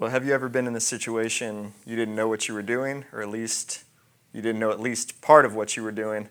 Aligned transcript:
Well, 0.00 0.10
have 0.10 0.24
you 0.24 0.32
ever 0.32 0.48
been 0.48 0.68
in 0.68 0.76
a 0.76 0.80
situation 0.80 1.72
you 1.84 1.96
didn't 1.96 2.14
know 2.14 2.28
what 2.28 2.46
you 2.46 2.54
were 2.54 2.62
doing, 2.62 3.04
or 3.12 3.20
at 3.20 3.30
least 3.30 3.82
you 4.32 4.40
didn't 4.40 4.60
know 4.60 4.70
at 4.70 4.78
least 4.78 5.20
part 5.20 5.44
of 5.44 5.56
what 5.56 5.76
you 5.76 5.82
were 5.82 5.90
doing? 5.90 6.28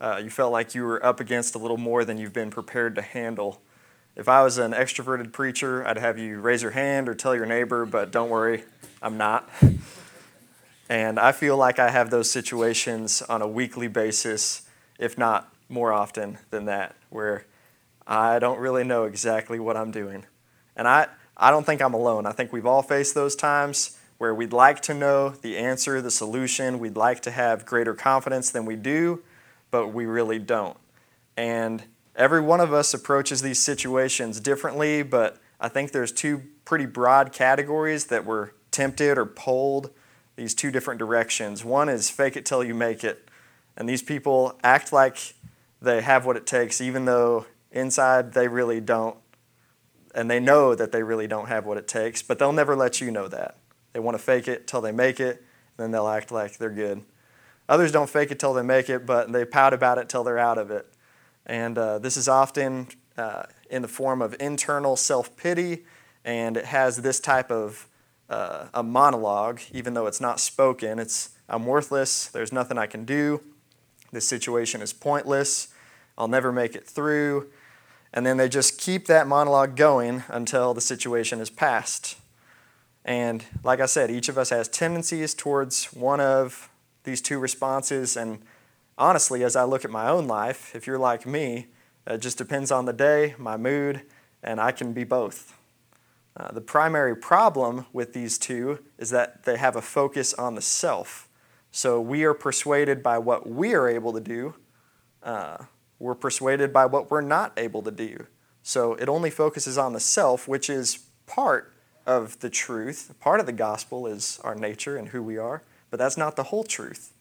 Uh, 0.00 0.20
you 0.20 0.30
felt 0.30 0.50
like 0.50 0.74
you 0.74 0.82
were 0.82 1.06
up 1.06 1.20
against 1.20 1.54
a 1.54 1.58
little 1.58 1.76
more 1.76 2.04
than 2.04 2.18
you've 2.18 2.32
been 2.32 2.50
prepared 2.50 2.96
to 2.96 3.02
handle. 3.02 3.62
If 4.16 4.28
I 4.28 4.42
was 4.42 4.58
an 4.58 4.72
extroverted 4.72 5.30
preacher, 5.30 5.86
I'd 5.86 5.96
have 5.96 6.18
you 6.18 6.40
raise 6.40 6.60
your 6.60 6.72
hand 6.72 7.08
or 7.08 7.14
tell 7.14 7.36
your 7.36 7.46
neighbor, 7.46 7.86
but 7.86 8.10
don't 8.10 8.30
worry, 8.30 8.64
I'm 9.00 9.16
not. 9.16 9.48
And 10.88 11.20
I 11.20 11.30
feel 11.30 11.56
like 11.56 11.78
I 11.78 11.90
have 11.90 12.10
those 12.10 12.28
situations 12.28 13.22
on 13.22 13.42
a 13.42 13.46
weekly 13.46 13.86
basis, 13.86 14.62
if 14.98 15.16
not 15.16 15.54
more 15.68 15.92
often 15.92 16.38
than 16.50 16.64
that, 16.64 16.96
where 17.10 17.46
I 18.08 18.40
don't 18.40 18.58
really 18.58 18.82
know 18.82 19.04
exactly 19.04 19.60
what 19.60 19.76
I'm 19.76 19.92
doing. 19.92 20.26
And 20.74 20.88
I, 20.88 21.06
I 21.36 21.50
don't 21.50 21.64
think 21.64 21.82
I'm 21.82 21.94
alone. 21.94 22.26
I 22.26 22.32
think 22.32 22.52
we've 22.52 22.66
all 22.66 22.82
faced 22.82 23.14
those 23.14 23.34
times 23.34 23.98
where 24.18 24.34
we'd 24.34 24.52
like 24.52 24.80
to 24.82 24.94
know 24.94 25.30
the 25.30 25.56
answer, 25.56 26.00
the 26.00 26.10
solution. 26.10 26.78
We'd 26.78 26.96
like 26.96 27.20
to 27.22 27.30
have 27.30 27.66
greater 27.66 27.94
confidence 27.94 28.50
than 28.50 28.64
we 28.64 28.76
do, 28.76 29.22
but 29.70 29.88
we 29.88 30.06
really 30.06 30.38
don't. 30.38 30.76
And 31.36 31.82
every 32.14 32.40
one 32.40 32.60
of 32.60 32.72
us 32.72 32.94
approaches 32.94 33.42
these 33.42 33.58
situations 33.58 34.38
differently, 34.38 35.02
but 35.02 35.38
I 35.60 35.68
think 35.68 35.92
there's 35.92 36.12
two 36.12 36.42
pretty 36.64 36.86
broad 36.86 37.32
categories 37.32 38.06
that 38.06 38.24
we're 38.24 38.50
tempted 38.70 39.18
or 39.18 39.26
pulled 39.26 39.90
these 40.36 40.54
two 40.54 40.70
different 40.70 40.98
directions. 40.98 41.64
One 41.64 41.88
is 41.88 42.10
fake 42.10 42.36
it 42.36 42.46
till 42.46 42.62
you 42.64 42.74
make 42.74 43.04
it. 43.04 43.28
And 43.76 43.88
these 43.88 44.02
people 44.02 44.58
act 44.62 44.92
like 44.92 45.34
they 45.82 46.02
have 46.02 46.26
what 46.26 46.36
it 46.36 46.46
takes, 46.46 46.80
even 46.80 47.04
though 47.04 47.46
inside 47.72 48.32
they 48.32 48.48
really 48.48 48.80
don't 48.80 49.16
and 50.14 50.30
they 50.30 50.40
know 50.40 50.74
that 50.74 50.92
they 50.92 51.02
really 51.02 51.26
don't 51.26 51.48
have 51.48 51.66
what 51.66 51.76
it 51.76 51.88
takes, 51.88 52.22
but 52.22 52.38
they'll 52.38 52.52
never 52.52 52.76
let 52.76 53.00
you 53.00 53.10
know 53.10 53.28
that. 53.28 53.56
They 53.92 54.00
want 54.00 54.16
to 54.16 54.22
fake 54.22 54.48
it 54.48 54.66
till 54.66 54.80
they 54.80 54.92
make 54.92 55.20
it, 55.20 55.36
and 55.36 55.84
then 55.84 55.90
they'll 55.90 56.08
act 56.08 56.30
like 56.30 56.58
they're 56.58 56.70
good. 56.70 57.02
Others 57.68 57.92
don't 57.92 58.10
fake 58.10 58.30
it 58.30 58.38
till 58.38 58.54
they 58.54 58.62
make 58.62 58.88
it, 58.90 59.06
but 59.06 59.32
they 59.32 59.44
pout 59.44 59.72
about 59.72 59.98
it 59.98 60.08
till 60.08 60.24
they're 60.24 60.38
out 60.38 60.58
of 60.58 60.70
it. 60.70 60.86
And 61.46 61.76
uh, 61.76 61.98
this 61.98 62.16
is 62.16 62.28
often 62.28 62.88
uh, 63.16 63.44
in 63.70 63.82
the 63.82 63.88
form 63.88 64.22
of 64.22 64.36
internal 64.40 64.96
self 64.96 65.36
pity, 65.36 65.84
and 66.24 66.56
it 66.56 66.66
has 66.66 66.98
this 66.98 67.20
type 67.20 67.50
of 67.50 67.88
uh, 68.28 68.66
a 68.72 68.82
monologue, 68.82 69.60
even 69.72 69.94
though 69.94 70.06
it's 70.06 70.20
not 70.20 70.40
spoken. 70.40 70.98
It's, 70.98 71.30
I'm 71.48 71.66
worthless, 71.66 72.26
there's 72.28 72.52
nothing 72.52 72.78
I 72.78 72.86
can 72.86 73.04
do, 73.04 73.42
this 74.12 74.26
situation 74.26 74.80
is 74.80 74.92
pointless, 74.92 75.68
I'll 76.16 76.28
never 76.28 76.52
make 76.52 76.74
it 76.74 76.86
through. 76.86 77.50
And 78.14 78.24
then 78.24 78.36
they 78.36 78.48
just 78.48 78.78
keep 78.78 79.06
that 79.08 79.26
monologue 79.26 79.74
going 79.74 80.22
until 80.28 80.72
the 80.72 80.80
situation 80.80 81.40
is 81.40 81.50
passed. 81.50 82.16
And 83.04 83.44
like 83.64 83.80
I 83.80 83.86
said, 83.86 84.08
each 84.08 84.28
of 84.28 84.38
us 84.38 84.50
has 84.50 84.68
tendencies 84.68 85.34
towards 85.34 85.86
one 85.92 86.20
of 86.20 86.70
these 87.02 87.20
two 87.20 87.40
responses. 87.40 88.16
And 88.16 88.38
honestly, 88.96 89.42
as 89.42 89.56
I 89.56 89.64
look 89.64 89.84
at 89.84 89.90
my 89.90 90.08
own 90.08 90.28
life, 90.28 90.74
if 90.76 90.86
you're 90.86 90.98
like 90.98 91.26
me, 91.26 91.66
it 92.06 92.18
just 92.18 92.38
depends 92.38 92.70
on 92.70 92.84
the 92.84 92.92
day, 92.92 93.34
my 93.36 93.56
mood, 93.56 94.02
and 94.44 94.60
I 94.60 94.70
can 94.70 94.92
be 94.92 95.02
both. 95.02 95.56
Uh, 96.36 96.52
the 96.52 96.60
primary 96.60 97.16
problem 97.16 97.86
with 97.92 98.12
these 98.12 98.38
two 98.38 98.78
is 98.96 99.10
that 99.10 99.42
they 99.42 99.56
have 99.56 99.74
a 99.74 99.82
focus 99.82 100.32
on 100.34 100.54
the 100.54 100.62
self. 100.62 101.28
So 101.72 102.00
we 102.00 102.22
are 102.22 102.34
persuaded 102.34 103.02
by 103.02 103.18
what 103.18 103.48
we 103.48 103.74
are 103.74 103.88
able 103.88 104.12
to 104.12 104.20
do, 104.20 104.54
uh, 105.24 105.64
we're 105.98 106.14
persuaded 106.14 106.72
by 106.72 106.86
what 106.86 107.10
we're 107.10 107.20
not 107.20 107.52
able 107.56 107.82
to 107.82 107.90
do. 107.90 108.26
So 108.62 108.94
it 108.94 109.08
only 109.08 109.30
focuses 109.30 109.76
on 109.78 109.92
the 109.92 110.00
self, 110.00 110.48
which 110.48 110.70
is 110.70 111.06
part 111.26 111.72
of 112.06 112.40
the 112.40 112.50
truth. 112.50 113.14
Part 113.20 113.40
of 113.40 113.46
the 113.46 113.52
gospel 113.52 114.06
is 114.06 114.40
our 114.42 114.54
nature 114.54 114.96
and 114.96 115.08
who 115.08 115.22
we 115.22 115.38
are, 115.38 115.62
but 115.90 115.98
that's 115.98 116.16
not 116.16 116.36
the 116.36 116.44
whole 116.44 116.64
truth. 116.64 117.12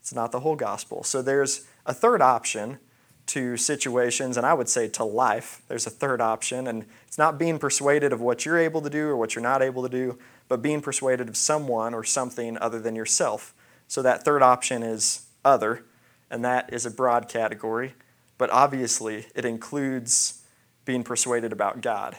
It's 0.00 0.14
not 0.14 0.32
the 0.32 0.40
whole 0.40 0.56
gospel. 0.56 1.02
So 1.04 1.22
there's 1.22 1.66
a 1.86 1.94
third 1.94 2.20
option 2.20 2.78
to 3.26 3.56
situations, 3.56 4.36
and 4.36 4.44
I 4.44 4.52
would 4.52 4.68
say 4.68 4.88
to 4.88 5.04
life. 5.04 5.62
There's 5.68 5.86
a 5.86 5.90
third 5.90 6.20
option, 6.20 6.66
and 6.66 6.84
it's 7.06 7.18
not 7.18 7.38
being 7.38 7.58
persuaded 7.58 8.12
of 8.12 8.20
what 8.20 8.44
you're 8.44 8.58
able 8.58 8.82
to 8.82 8.90
do 8.90 9.06
or 9.06 9.16
what 9.16 9.34
you're 9.34 9.42
not 9.42 9.62
able 9.62 9.82
to 9.82 9.88
do, 9.88 10.18
but 10.48 10.60
being 10.60 10.80
persuaded 10.80 11.28
of 11.28 11.36
someone 11.36 11.94
or 11.94 12.04
something 12.04 12.58
other 12.58 12.80
than 12.80 12.96
yourself. 12.96 13.54
So 13.86 14.02
that 14.02 14.24
third 14.24 14.42
option 14.42 14.82
is 14.82 15.26
other, 15.44 15.84
and 16.30 16.44
that 16.44 16.72
is 16.72 16.84
a 16.84 16.90
broad 16.90 17.28
category. 17.28 17.94
But 18.42 18.50
obviously, 18.50 19.26
it 19.36 19.44
includes 19.44 20.42
being 20.84 21.04
persuaded 21.04 21.52
about 21.52 21.80
God, 21.80 22.16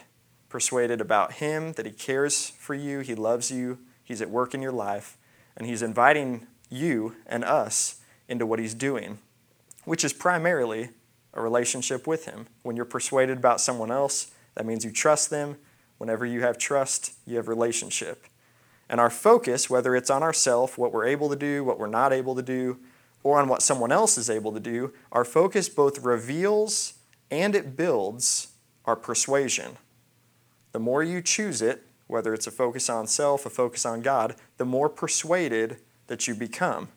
persuaded 0.48 1.02
about 1.02 1.32
Him, 1.32 1.74
that 1.74 1.84
He 1.84 1.92
cares 1.92 2.48
for 2.48 2.72
you, 2.72 3.00
He 3.00 3.14
loves 3.14 3.50
you, 3.50 3.80
He's 4.02 4.22
at 4.22 4.30
work 4.30 4.54
in 4.54 4.62
your 4.62 4.72
life, 4.72 5.18
and 5.54 5.66
He's 5.66 5.82
inviting 5.82 6.46
you 6.70 7.16
and 7.26 7.44
us 7.44 8.00
into 8.26 8.46
what 8.46 8.58
He's 8.58 8.72
doing, 8.72 9.18
which 9.84 10.02
is 10.02 10.14
primarily 10.14 10.88
a 11.34 11.42
relationship 11.42 12.06
with 12.06 12.24
Him. 12.24 12.46
When 12.62 12.74
you're 12.74 12.86
persuaded 12.86 13.36
about 13.36 13.60
someone 13.60 13.90
else, 13.90 14.32
that 14.54 14.64
means 14.64 14.82
you 14.82 14.92
trust 14.92 15.28
them. 15.28 15.58
Whenever 15.98 16.24
you 16.24 16.40
have 16.40 16.56
trust, 16.56 17.12
you 17.26 17.36
have 17.36 17.48
relationship. 17.48 18.24
And 18.88 18.98
our 18.98 19.10
focus, 19.10 19.68
whether 19.68 19.94
it's 19.94 20.08
on 20.08 20.22
ourselves, 20.22 20.78
what 20.78 20.90
we're 20.90 21.04
able 21.04 21.28
to 21.28 21.36
do, 21.36 21.64
what 21.64 21.78
we're 21.78 21.86
not 21.86 22.14
able 22.14 22.34
to 22.34 22.42
do, 22.42 22.78
or 23.24 23.40
on 23.40 23.48
what 23.48 23.62
someone 23.62 23.90
else 23.90 24.16
is 24.16 24.30
able 24.30 24.52
to 24.52 24.60
do, 24.60 24.92
our 25.10 25.24
focus 25.24 25.68
both 25.68 26.04
reveals 26.04 26.94
and 27.30 27.56
it 27.56 27.76
builds 27.76 28.52
our 28.84 28.94
persuasion. 28.94 29.78
The 30.72 30.78
more 30.78 31.02
you 31.02 31.22
choose 31.22 31.62
it, 31.62 31.82
whether 32.06 32.34
it's 32.34 32.46
a 32.46 32.50
focus 32.50 32.90
on 32.90 33.06
self, 33.06 33.46
a 33.46 33.50
focus 33.50 33.86
on 33.86 34.02
God, 34.02 34.36
the 34.58 34.64
more 34.64 34.88
persuaded 34.88 35.78
that 36.06 36.28
you 36.28 36.34
become. 36.34 36.88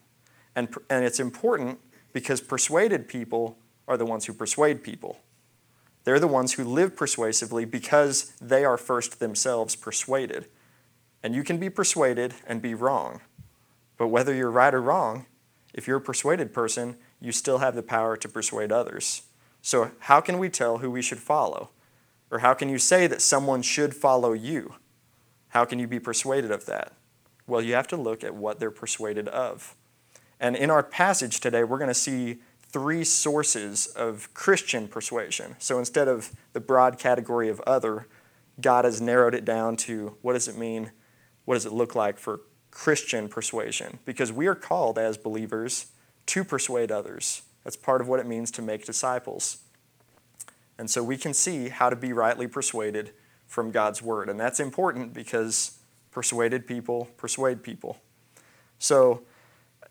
And, 0.56 0.68
and 0.90 1.06
it's 1.06 1.20
important 1.20 1.80
because 2.12 2.42
persuaded 2.42 3.08
people 3.08 3.58
are 3.88 3.96
the 3.96 4.06
ones 4.06 4.26
who 4.26 4.34
persuade 4.34 4.84
people. 4.84 5.20
They're 6.04 6.20
the 6.20 6.28
ones 6.28 6.54
who 6.54 6.64
live 6.64 6.96
persuasively 6.96 7.64
because 7.64 8.34
they 8.42 8.66
are 8.66 8.78
first 8.78 9.20
themselves 9.20 9.76
persuaded. 9.76 10.48
And 11.24 11.34
you 11.34 11.44
can 11.44 11.58
be 11.58 11.70
persuaded 11.70 12.34
and 12.46 12.62
be 12.62 12.74
wrong. 12.74 13.22
But 13.98 14.08
whether 14.08 14.34
you're 14.34 14.52
right 14.52 14.74
or 14.74 14.82
wrong, 14.82 15.26
if 15.78 15.88
you're 15.88 15.98
a 15.98 16.02
persuaded 16.02 16.54
person, 16.54 16.98
you 17.22 17.32
still 17.32 17.60
have 17.60 17.76
the 17.76 17.84
power 17.84 18.18
to 18.18 18.28
persuade 18.28 18.72
others. 18.72 19.22
So, 19.62 19.92
how 20.00 20.20
can 20.20 20.40
we 20.40 20.50
tell 20.50 20.80
who 20.80 20.90
we 20.90 21.04
should 21.04 21.20
follow? 21.20 21.70
Or 22.32 22.40
how 22.40 22.56
can 22.56 22.68
you 22.68 22.80
say 22.80 23.06
that 23.08 23.22
someone 23.22 23.62
should 23.62 23.96
follow 23.96 24.34
you? 24.34 24.74
How 25.50 25.66
can 25.66 25.78
you 25.78 25.88
be 25.88 26.00
persuaded 26.00 26.52
of 26.52 26.66
that? 26.66 26.94
Well, 27.46 27.62
you 27.62 27.76
have 27.76 27.88
to 27.90 27.96
look 27.96 28.24
at 28.24 28.36
what 28.36 28.60
they're 28.60 28.72
persuaded 28.72 29.28
of. 29.30 29.76
And 30.40 30.56
in 30.56 30.70
our 30.70 30.84
passage 30.84 31.40
today, 31.40 31.64
we're 31.64 31.78
going 31.78 31.88
to 31.90 31.94
see 31.94 32.40
three 32.70 33.04
sources 33.04 33.86
of 33.88 34.34
Christian 34.34 34.88
persuasion. 34.88 35.56
So 35.60 35.80
instead 35.80 36.08
of 36.08 36.32
the 36.54 36.60
broad 36.60 37.00
category 37.00 37.50
of 37.50 37.62
other, 37.62 38.08
God 38.60 38.84
has 38.84 39.00
narrowed 39.00 39.36
it 39.36 39.46
down 39.46 39.78
to 39.78 40.18
what 40.22 40.34
does 40.34 40.48
it 40.48 40.58
mean? 40.58 40.92
What 41.46 41.54
does 41.54 41.66
it 41.66 41.72
look 41.72 41.96
like 41.96 42.18
for 42.18 42.42
Christian 42.78 43.28
persuasion 43.28 43.98
because 44.06 44.32
we 44.32 44.46
are 44.46 44.54
called 44.54 45.00
as 45.00 45.18
believers 45.18 45.88
to 46.28 46.44
persuade 46.44 46.92
others. 46.92 47.42
That's 47.64 47.76
part 47.76 48.02
of 48.02 48.08
what 48.08 48.20
it 48.20 48.28
means 48.28 48.52
to 48.52 48.62
make 48.62 48.86
disciples. 48.86 49.58
And 50.78 50.88
so 50.88 51.02
we 51.02 51.18
can 51.18 51.34
see 51.34 51.70
how 51.70 51.90
to 51.90 51.96
be 51.96 52.14
rightly 52.14 52.46
persuaded 52.46 53.14
from 53.48 53.72
God's 53.72 54.04
word. 54.04 54.30
And 54.30 54.40
that's 54.40 54.60
important 54.60 55.12
because 55.12 55.80
persuaded 56.12 56.68
people 56.68 57.06
persuade 57.18 57.64
people. 57.64 57.98
So 58.78 59.24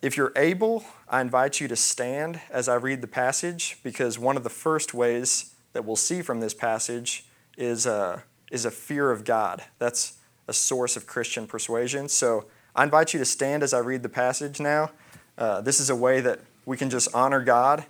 if 0.00 0.16
you're 0.16 0.32
able, 0.36 0.84
I 1.08 1.20
invite 1.20 1.60
you 1.60 1.66
to 1.66 1.76
stand 1.76 2.40
as 2.50 2.68
I 2.68 2.76
read 2.76 3.00
the 3.00 3.08
passage 3.08 3.80
because 3.82 4.16
one 4.16 4.36
of 4.36 4.44
the 4.44 4.48
first 4.48 4.94
ways 4.94 5.56
that 5.72 5.84
we'll 5.84 5.96
see 5.96 6.22
from 6.22 6.38
this 6.38 6.54
passage 6.54 7.26
is 7.58 7.84
a, 7.84 7.92
uh, 7.92 8.20
is 8.52 8.64
a 8.64 8.70
fear 8.70 9.10
of 9.10 9.24
God. 9.24 9.64
That's 9.80 10.18
a 10.46 10.52
source 10.52 10.96
of 10.96 11.08
Christian 11.08 11.48
persuasion. 11.48 12.08
So 12.08 12.46
I 12.76 12.84
invite 12.84 13.14
you 13.14 13.18
to 13.20 13.24
stand 13.24 13.62
as 13.62 13.72
I 13.72 13.78
read 13.78 14.02
the 14.02 14.10
passage 14.10 14.60
now. 14.60 14.90
Uh, 15.38 15.62
this 15.62 15.80
is 15.80 15.88
a 15.88 15.96
way 15.96 16.20
that 16.20 16.40
we 16.66 16.76
can 16.76 16.90
just 16.90 17.08
honor 17.14 17.40
God 17.40 17.86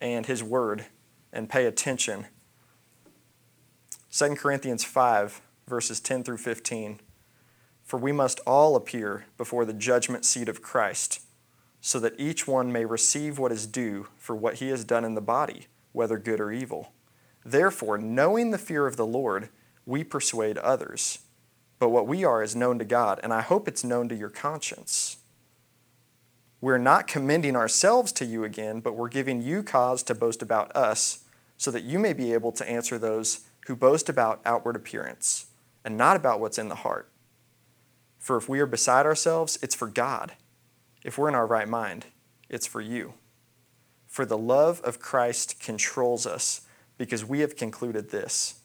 and 0.00 0.24
His 0.24 0.42
Word 0.42 0.86
and 1.30 1.46
pay 1.46 1.66
attention. 1.66 2.24
2 4.10 4.36
Corinthians 4.36 4.82
5, 4.82 5.42
verses 5.68 6.00
10 6.00 6.24
through 6.24 6.38
15. 6.38 7.00
For 7.84 7.98
we 7.98 8.12
must 8.12 8.40
all 8.46 8.76
appear 8.76 9.26
before 9.36 9.66
the 9.66 9.74
judgment 9.74 10.24
seat 10.24 10.48
of 10.48 10.62
Christ, 10.62 11.20
so 11.82 12.00
that 12.00 12.18
each 12.18 12.48
one 12.48 12.72
may 12.72 12.86
receive 12.86 13.38
what 13.38 13.52
is 13.52 13.66
due 13.66 14.08
for 14.16 14.34
what 14.34 14.54
he 14.54 14.68
has 14.68 14.84
done 14.84 15.04
in 15.04 15.14
the 15.14 15.20
body, 15.20 15.66
whether 15.92 16.16
good 16.16 16.40
or 16.40 16.50
evil. 16.50 16.94
Therefore, 17.44 17.98
knowing 17.98 18.52
the 18.52 18.58
fear 18.58 18.86
of 18.86 18.96
the 18.96 19.06
Lord, 19.06 19.50
we 19.84 20.02
persuade 20.02 20.56
others 20.56 21.18
but 21.80 21.88
what 21.88 22.06
we 22.06 22.24
are 22.24 22.42
is 22.42 22.54
known 22.54 22.78
to 22.78 22.84
God, 22.84 23.18
and 23.22 23.32
I 23.32 23.40
hope 23.40 23.66
it's 23.66 23.82
known 23.82 24.08
to 24.10 24.14
your 24.14 24.28
conscience. 24.28 25.16
We're 26.60 26.78
not 26.78 27.06
commending 27.06 27.56
ourselves 27.56 28.12
to 28.12 28.26
you 28.26 28.44
again, 28.44 28.80
but 28.80 28.94
we're 28.94 29.08
giving 29.08 29.40
you 29.40 29.62
cause 29.62 30.02
to 30.04 30.14
boast 30.14 30.42
about 30.42 30.76
us, 30.76 31.24
so 31.56 31.70
that 31.70 31.82
you 31.82 31.98
may 31.98 32.12
be 32.12 32.34
able 32.34 32.52
to 32.52 32.68
answer 32.68 32.98
those 32.98 33.40
who 33.66 33.74
boast 33.74 34.10
about 34.10 34.42
outward 34.44 34.76
appearance 34.76 35.46
and 35.82 35.96
not 35.96 36.16
about 36.16 36.38
what's 36.38 36.58
in 36.58 36.68
the 36.68 36.74
heart. 36.76 37.10
For 38.18 38.36
if 38.36 38.46
we 38.46 38.60
are 38.60 38.66
beside 38.66 39.06
ourselves, 39.06 39.58
it's 39.62 39.74
for 39.74 39.88
God. 39.88 40.32
If 41.02 41.16
we're 41.16 41.28
in 41.28 41.34
our 41.34 41.46
right 41.46 41.68
mind, 41.68 42.06
it's 42.50 42.66
for 42.66 42.82
you. 42.82 43.14
For 44.06 44.26
the 44.26 44.36
love 44.36 44.82
of 44.82 45.00
Christ 45.00 45.58
controls 45.62 46.26
us, 46.26 46.60
because 46.98 47.24
we 47.24 47.40
have 47.40 47.56
concluded 47.56 48.10
this 48.10 48.56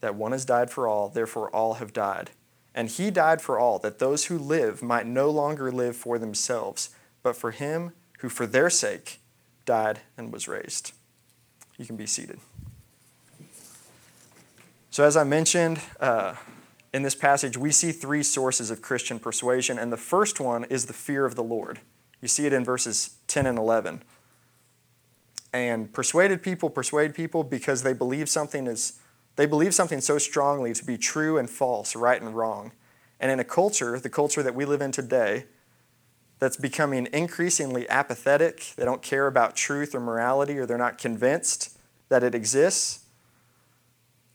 that 0.00 0.14
one 0.14 0.32
has 0.32 0.44
died 0.44 0.70
for 0.70 0.86
all, 0.86 1.08
therefore 1.08 1.48
all 1.50 1.74
have 1.74 1.94
died. 1.94 2.30
And 2.74 2.88
he 2.88 3.10
died 3.10 3.42
for 3.42 3.58
all, 3.58 3.78
that 3.80 3.98
those 3.98 4.26
who 4.26 4.38
live 4.38 4.82
might 4.82 5.06
no 5.06 5.30
longer 5.30 5.72
live 5.72 5.96
for 5.96 6.18
themselves, 6.18 6.90
but 7.22 7.36
for 7.36 7.50
him 7.50 7.92
who 8.20 8.28
for 8.28 8.46
their 8.46 8.70
sake 8.70 9.18
died 9.64 10.00
and 10.16 10.32
was 10.32 10.46
raised. 10.46 10.92
You 11.78 11.86
can 11.86 11.96
be 11.96 12.06
seated. 12.06 12.38
So, 14.90 15.04
as 15.04 15.16
I 15.16 15.24
mentioned 15.24 15.80
uh, 16.00 16.34
in 16.92 17.02
this 17.02 17.14
passage, 17.14 17.56
we 17.56 17.70
see 17.70 17.92
three 17.92 18.22
sources 18.22 18.70
of 18.70 18.82
Christian 18.82 19.18
persuasion, 19.18 19.78
and 19.78 19.92
the 19.92 19.96
first 19.96 20.40
one 20.40 20.64
is 20.64 20.86
the 20.86 20.92
fear 20.92 21.24
of 21.24 21.36
the 21.36 21.44
Lord. 21.44 21.80
You 22.20 22.28
see 22.28 22.46
it 22.46 22.52
in 22.52 22.64
verses 22.64 23.16
10 23.28 23.46
and 23.46 23.58
11. 23.58 24.02
And 25.52 25.92
persuaded 25.92 26.42
people 26.42 26.70
persuade 26.70 27.14
people 27.14 27.42
because 27.42 27.82
they 27.82 27.92
believe 27.92 28.28
something 28.28 28.66
is 28.66 29.00
they 29.40 29.46
believe 29.46 29.74
something 29.74 30.02
so 30.02 30.18
strongly 30.18 30.74
to 30.74 30.84
be 30.84 30.98
true 30.98 31.38
and 31.38 31.48
false, 31.48 31.96
right 31.96 32.20
and 32.20 32.36
wrong. 32.36 32.72
And 33.18 33.32
in 33.32 33.40
a 33.40 33.44
culture, 33.44 33.98
the 33.98 34.10
culture 34.10 34.42
that 34.42 34.54
we 34.54 34.66
live 34.66 34.82
in 34.82 34.92
today, 34.92 35.46
that's 36.38 36.58
becoming 36.58 37.08
increasingly 37.10 37.88
apathetic, 37.88 38.74
they 38.76 38.84
don't 38.84 39.00
care 39.00 39.26
about 39.26 39.56
truth 39.56 39.94
or 39.94 40.00
morality, 40.00 40.58
or 40.58 40.66
they're 40.66 40.76
not 40.76 40.98
convinced 40.98 41.78
that 42.10 42.22
it 42.22 42.34
exists, 42.34 43.06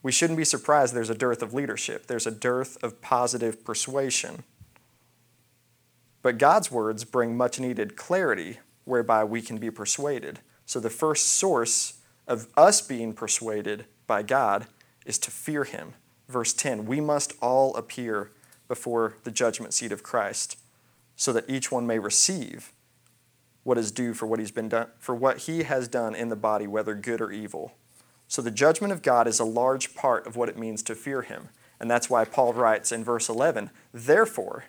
we 0.02 0.12
shouldn't 0.12 0.38
be 0.38 0.44
surprised 0.44 0.96
there's 0.96 1.12
a 1.12 1.14
dearth 1.14 1.44
of 1.44 1.54
leadership. 1.54 2.08
There's 2.08 2.26
a 2.26 2.32
dearth 2.32 2.84
of 2.84 3.00
positive 3.00 3.64
persuasion. 3.64 4.44
But 6.24 6.40
God's 6.40 6.72
words 6.72 7.04
bring 7.04 7.38
much 7.38 7.60
needed 7.60 7.96
clarity 7.96 8.58
whereby 8.86 9.24
we 9.24 9.44
can 9.44 9.60
be 9.60 9.70
persuaded. 9.70 10.40
So 10.66 10.80
the 10.80 10.90
first 10.90 11.28
source 11.28 12.00
of 12.28 12.48
us 12.58 12.82
being 12.82 13.14
persuaded 13.14 13.86
by 14.08 14.24
God 14.24 14.66
is 15.06 15.18
to 15.20 15.32
fear 15.32 15.64
him. 15.64 15.94
Verse 16.28 16.54
10 16.54 16.86
We 16.86 17.00
must 17.00 17.34
all 17.42 17.76
appear 17.76 18.32
before 18.68 19.16
the 19.24 19.32
judgment 19.32 19.74
seat 19.74 19.92
of 19.92 20.04
Christ, 20.04 20.58
so 21.16 21.32
that 21.34 21.50
each 21.50 21.72
one 21.72 21.88
may 21.88 22.00
receive 22.00 22.72
what 23.64 23.78
is 23.78 23.92
due 23.92 24.14
for 24.14 24.28
what 24.28 24.40
he's 24.40 24.52
been 24.52 24.70
done 24.70 24.88
for 25.00 25.16
what 25.16 25.40
he 25.40 25.64
has 25.64 25.88
done 25.88 26.16
in 26.16 26.30
the 26.30 26.36
body, 26.36 26.68
whether 26.68 26.94
good 26.96 27.22
or 27.22 27.32
evil. 27.32 27.76
So 28.28 28.42
the 28.42 28.52
judgment 28.52 28.92
of 28.92 29.02
God 29.02 29.28
is 29.28 29.40
a 29.40 29.46
large 29.46 29.96
part 29.96 30.26
of 30.26 30.36
what 30.36 30.50
it 30.50 30.58
means 30.58 30.82
to 30.84 30.96
fear 30.96 31.22
him. 31.22 31.50
And 31.80 31.92
that's 31.92 32.10
why 32.10 32.26
Paul 32.26 32.54
writes 32.54 32.92
in 32.92 33.04
verse 33.04 33.30
11, 33.30 33.70
Therefore, 33.94 34.66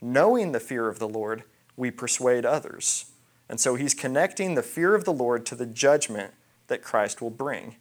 knowing 0.00 0.52
the 0.52 0.60
fear 0.60 0.88
of 0.88 0.98
the 0.98 1.08
Lord, 1.08 1.44
we 1.76 1.90
persuade 1.90 2.46
others. 2.46 3.12
And 3.48 3.60
so 3.60 3.74
he's 3.74 3.94
connecting 3.94 4.54
the 4.54 4.62
fear 4.62 4.94
of 4.94 5.04
the 5.04 5.12
Lord 5.12 5.44
to 5.46 5.54
the 5.54 5.66
judgment 5.66 6.32
that 6.68 6.82
Christ 6.82 7.20
will 7.20 7.30
bring. 7.30 7.76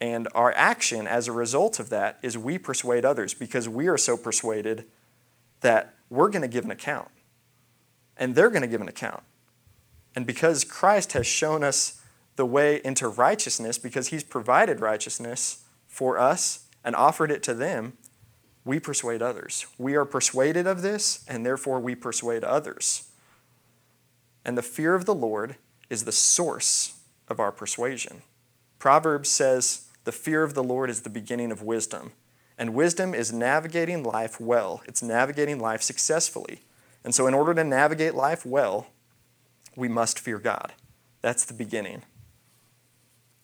And 0.00 0.28
our 0.34 0.52
action 0.52 1.06
as 1.06 1.28
a 1.28 1.32
result 1.32 1.78
of 1.78 1.88
that 1.90 2.18
is 2.22 2.36
we 2.36 2.58
persuade 2.58 3.04
others 3.04 3.32
because 3.32 3.68
we 3.68 3.86
are 3.88 3.96
so 3.96 4.16
persuaded 4.16 4.86
that 5.60 5.94
we're 6.10 6.28
going 6.28 6.42
to 6.42 6.48
give 6.48 6.64
an 6.64 6.70
account. 6.70 7.08
And 8.16 8.34
they're 8.34 8.50
going 8.50 8.62
to 8.62 8.68
give 8.68 8.80
an 8.80 8.88
account. 8.88 9.22
And 10.14 10.26
because 10.26 10.64
Christ 10.64 11.12
has 11.12 11.26
shown 11.26 11.64
us 11.64 12.00
the 12.36 12.46
way 12.46 12.80
into 12.84 13.08
righteousness, 13.08 13.78
because 13.78 14.08
he's 14.08 14.24
provided 14.24 14.80
righteousness 14.80 15.64
for 15.86 16.18
us 16.18 16.66
and 16.84 16.94
offered 16.94 17.30
it 17.30 17.42
to 17.44 17.54
them, 17.54 17.94
we 18.64 18.80
persuade 18.80 19.22
others. 19.22 19.66
We 19.78 19.94
are 19.94 20.04
persuaded 20.04 20.66
of 20.66 20.82
this, 20.82 21.24
and 21.28 21.44
therefore 21.44 21.80
we 21.80 21.94
persuade 21.94 22.44
others. 22.44 23.10
And 24.44 24.56
the 24.56 24.62
fear 24.62 24.94
of 24.94 25.04
the 25.04 25.14
Lord 25.14 25.56
is 25.90 26.04
the 26.04 26.12
source 26.12 27.00
of 27.28 27.40
our 27.40 27.52
persuasion. 27.52 28.22
Proverbs 28.84 29.30
says, 29.30 29.86
the 30.04 30.12
fear 30.12 30.42
of 30.42 30.52
the 30.52 30.62
Lord 30.62 30.90
is 30.90 31.00
the 31.00 31.08
beginning 31.08 31.50
of 31.50 31.62
wisdom. 31.62 32.12
And 32.58 32.74
wisdom 32.74 33.14
is 33.14 33.32
navigating 33.32 34.02
life 34.02 34.38
well, 34.38 34.82
it's 34.84 35.02
navigating 35.02 35.58
life 35.58 35.80
successfully. 35.80 36.60
And 37.02 37.14
so, 37.14 37.26
in 37.26 37.32
order 37.32 37.54
to 37.54 37.64
navigate 37.64 38.14
life 38.14 38.44
well, 38.44 38.88
we 39.74 39.88
must 39.88 40.20
fear 40.20 40.38
God. 40.38 40.74
That's 41.22 41.46
the 41.46 41.54
beginning. 41.54 42.02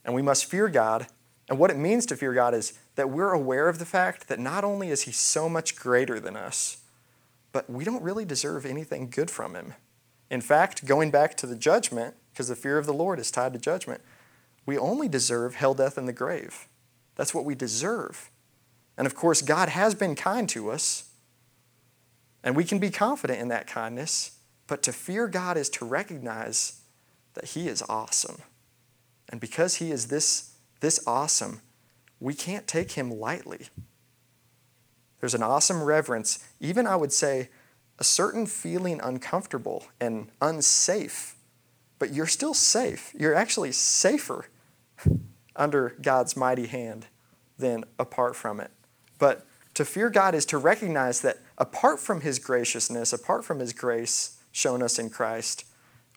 And 0.05 0.15
we 0.15 0.21
must 0.21 0.45
fear 0.45 0.69
God. 0.69 1.07
And 1.49 1.59
what 1.59 1.71
it 1.71 1.79
means 1.79 2.05
to 2.07 2.17
fear 2.17 2.35
God 2.35 2.53
is 2.53 2.79
that 2.97 3.09
we're 3.09 3.33
aware 3.33 3.71
of 3.71 3.79
the 3.79 3.87
fact 3.87 4.29
that 4.29 4.39
not 4.39 4.63
only 4.63 4.91
is 4.91 5.05
He 5.05 5.13
so 5.13 5.49
much 5.49 5.75
greater 5.75 6.21
than 6.21 6.37
us, 6.37 6.83
but 7.51 7.71
we 7.71 7.85
don't 7.85 8.03
really 8.03 8.27
deserve 8.27 8.67
anything 8.67 9.09
good 9.09 9.31
from 9.31 9.55
Him. 9.55 9.73
In 10.31 10.43
fact, 10.43 10.85
going 10.85 11.11
back 11.11 11.35
to 11.39 11.47
the 11.47 11.57
judgment, 11.57 12.15
because 12.31 12.49
the 12.49 12.57
fear 12.57 12.77
of 12.77 12.85
the 12.85 12.93
Lord 12.93 13.19
is 13.19 13.31
tied 13.31 13.55
to 13.55 13.59
judgment, 13.59 14.03
we 14.71 14.79
only 14.79 15.09
deserve 15.09 15.57
hell, 15.57 15.75
death, 15.75 15.99
and 15.99 16.07
the 16.07 16.13
grave. 16.13 16.69
That's 17.17 17.35
what 17.35 17.45
we 17.45 17.57
deserve. 17.57 18.31
And 18.97 19.05
of 19.05 19.17
course, 19.17 19.43
God 19.43 19.69
has 19.69 19.97
been 19.97 20.15
kind 20.15 20.49
to 20.51 20.71
us, 20.71 21.11
and 22.45 22.55
we 22.55 22.63
can 22.63 22.79
be 22.79 22.89
confident 22.89 23.41
in 23.41 23.49
that 23.49 23.67
kindness. 23.67 24.39
But 24.69 24.85
to 24.85 24.93
fear 24.93 25.27
God 25.27 25.57
is 25.57 25.69
to 25.71 25.85
recognize 25.85 26.83
that 27.35 27.47
He 27.47 27.67
is 27.67 27.83
awesome. 27.89 28.43
And 29.29 29.41
because 29.41 29.75
He 29.75 29.91
is 29.91 30.07
this, 30.07 30.53
this 30.79 31.05
awesome, 31.05 31.63
we 32.21 32.33
can't 32.33 32.69
take 32.69 32.93
Him 32.93 33.11
lightly. 33.11 33.71
There's 35.19 35.35
an 35.35 35.43
awesome 35.43 35.83
reverence, 35.83 36.47
even 36.61 36.87
I 36.87 36.95
would 36.95 37.13
say, 37.13 37.49
a 37.99 38.05
certain 38.05 38.47
feeling 38.47 39.01
uncomfortable 39.03 39.87
and 40.01 40.29
unsafe 40.41 41.35
but 42.01 42.15
you're 42.15 42.27
still 42.27 42.55
safe. 42.55 43.15
You're 43.17 43.37
actually 43.37 43.71
safer 43.71 44.47
under 45.57 45.97
God's 46.01 46.37
mighty 46.37 46.67
hand 46.67 47.07
than 47.59 47.85
apart 47.99 48.35
from 48.37 48.61
it. 48.61 48.71
But 49.19 49.47
to 49.75 49.85
fear 49.85 50.11
God 50.11 50.35
is 50.35 50.47
to 50.47 50.59
recognize 50.59 51.21
that 51.21 51.39
apart 51.59 52.01
from 52.01 52.23
His 52.23 52.39
graciousness, 52.39 53.13
apart 53.13 53.45
from 53.45 53.61
His 53.61 53.73
grace 53.73 54.39
shown 54.53 54.83
us 54.83 54.99
in 54.99 55.11
Christ, 55.11 55.65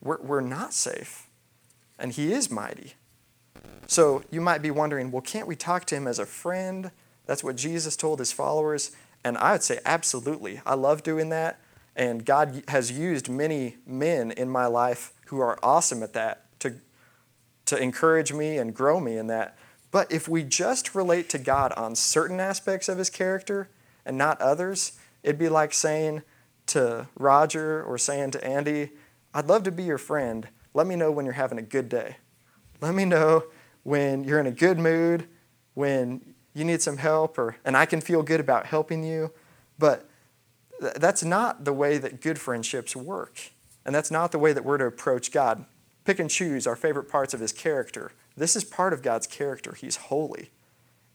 we're, 0.01 0.21
we're 0.21 0.41
not 0.41 0.73
safe. 0.73 1.27
And 1.99 2.13
He 2.13 2.33
is 2.33 2.49
mighty. 2.49 2.93
So 3.87 4.23
you 4.31 4.41
might 4.41 4.61
be 4.61 4.71
wondering, 4.71 5.11
well, 5.11 5.21
can't 5.21 5.47
we 5.47 5.55
talk 5.55 5.85
to 5.85 5.95
Him 5.95 6.07
as 6.07 6.19
a 6.19 6.25
friend? 6.25 6.91
That's 7.25 7.43
what 7.43 7.55
Jesus 7.55 7.95
told 7.95 8.19
His 8.19 8.31
followers. 8.31 8.91
And 9.23 9.37
I 9.37 9.53
would 9.53 9.63
say, 9.63 9.79
absolutely. 9.85 10.61
I 10.65 10.73
love 10.73 11.03
doing 11.03 11.29
that. 11.29 11.59
And 11.95 12.25
God 12.25 12.63
has 12.69 12.91
used 12.91 13.29
many 13.29 13.77
men 13.85 14.31
in 14.31 14.49
my 14.49 14.65
life 14.65 15.13
who 15.27 15.39
are 15.39 15.59
awesome 15.61 16.01
at 16.01 16.13
that 16.13 16.52
to, 17.65 17.77
encourage 17.77 18.33
me 18.33 18.57
and 18.57 18.73
grow 18.73 18.99
me 18.99 19.17
in 19.17 19.27
that. 19.27 19.57
But 19.91 20.11
if 20.11 20.27
we 20.27 20.43
just 20.43 20.95
relate 20.95 21.29
to 21.29 21.37
God 21.37 21.71
on 21.73 21.95
certain 21.95 22.39
aspects 22.39 22.89
of 22.89 22.97
his 22.97 23.09
character 23.09 23.69
and 24.05 24.17
not 24.17 24.41
others, 24.41 24.93
it'd 25.21 25.39
be 25.39 25.49
like 25.49 25.73
saying 25.73 26.23
to 26.67 27.07
Roger 27.17 27.83
or 27.83 27.97
saying 27.97 28.31
to 28.31 28.43
Andy, 28.43 28.91
I'd 29.33 29.47
love 29.47 29.63
to 29.63 29.71
be 29.71 29.83
your 29.83 29.97
friend. 29.97 30.47
Let 30.73 30.87
me 30.87 30.95
know 30.95 31.11
when 31.11 31.25
you're 31.25 31.33
having 31.33 31.57
a 31.57 31.63
good 31.63 31.89
day. 31.89 32.17
Let 32.81 32.95
me 32.95 33.05
know 33.05 33.45
when 33.83 34.23
you're 34.23 34.39
in 34.39 34.47
a 34.47 34.51
good 34.51 34.79
mood, 34.79 35.27
when 35.73 36.33
you 36.53 36.63
need 36.63 36.81
some 36.81 36.97
help, 36.97 37.37
or, 37.37 37.57
and 37.65 37.75
I 37.75 37.85
can 37.85 38.01
feel 38.01 38.23
good 38.23 38.39
about 38.39 38.65
helping 38.65 39.03
you. 39.03 39.31
But 39.77 40.07
that's 40.79 41.23
not 41.23 41.65
the 41.65 41.73
way 41.73 41.97
that 41.97 42.21
good 42.21 42.39
friendships 42.39 42.95
work. 42.95 43.51
And 43.85 43.93
that's 43.93 44.11
not 44.11 44.31
the 44.31 44.39
way 44.39 44.53
that 44.53 44.63
we're 44.63 44.77
to 44.77 44.85
approach 44.85 45.31
God. 45.31 45.65
Pick 46.05 46.19
and 46.19 46.29
choose 46.29 46.67
our 46.67 46.75
favorite 46.75 47.09
parts 47.09 47.33
of 47.33 47.39
his 47.39 47.51
character. 47.51 48.11
This 48.35 48.55
is 48.55 48.63
part 48.63 48.93
of 48.93 49.01
God's 49.01 49.27
character. 49.27 49.73
He's 49.73 49.95
holy. 49.95 50.51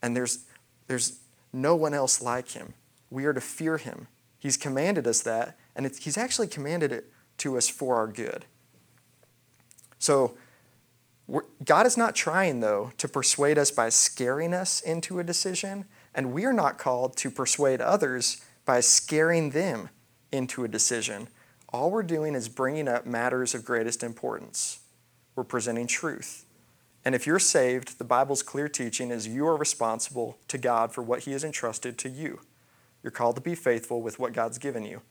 And 0.01 0.17
there's, 0.17 0.47
there's 0.87 1.21
no 1.53 1.75
one 1.75 1.95
else 1.95 2.23
like 2.23 2.51
him. 2.51 2.75
We 3.11 3.25
are 3.25 3.33
to 3.33 3.41
fear 3.41 3.79
him. 3.79 4.09
He's 4.39 4.57
commanded 4.57 5.07
us 5.07 5.21
that, 5.23 5.59
and 5.75 5.91
he's 6.01 6.17
actually 6.17 6.47
commanded 6.47 6.93
it 6.93 7.13
to 7.39 7.57
us 7.57 7.69
for 7.69 7.97
our 7.97 8.07
good. 8.07 8.45
So, 9.99 10.37
God 11.65 11.87
is 11.87 11.97
not 11.97 12.15
trying, 12.15 12.61
though, 12.61 12.93
to 12.97 13.09
persuade 13.09 13.59
us 13.59 13.71
by 13.71 13.91
scaring 13.91 14.55
us 14.55 14.81
into 14.81 15.19
a 15.19 15.25
decision, 15.25 15.85
and 16.15 16.33
we 16.33 16.45
are 16.47 16.53
not 16.53 16.79
called 16.79 17.17
to 17.19 17.31
persuade 17.31 17.81
others 17.81 18.43
by 18.65 18.81
scaring 18.81 19.51
them 19.51 19.91
into 20.33 20.65
a 20.65 20.69
decision. 20.69 21.29
All 21.71 21.91
we're 21.91 22.03
doing 22.03 22.35
is 22.35 22.49
bringing 22.49 22.89
up 22.89 23.05
matters 23.05 23.55
of 23.55 23.65
greatest 23.65 24.03
importance. 24.03 24.81
We're 25.37 25.45
presenting 25.45 25.87
truth. 25.87 26.47
And 27.05 27.15
if 27.15 27.27
you're 27.27 27.39
saved, 27.39 27.99
the 27.99 28.05
Bible's 28.05 28.43
clear 28.43 28.69
teaching 28.69 29.11
is 29.11 29.29
you 29.29 29.47
are 29.47 29.57
responsible 29.57 30.39
to 30.49 30.57
God 30.57 30.93
for 30.93 31.03
what 31.03 31.21
He 31.21 31.33
has 31.33 31.45
entrusted 31.45 31.99
to 31.99 32.09
you. 32.09 32.41
You're 33.03 33.11
called 33.11 33.37
to 33.37 33.43
be 33.43 33.55
faithful 33.55 34.01
with 34.01 34.19
what 34.19 34.33
God's 34.33 34.59
given 34.59 34.85
you. 34.85 35.03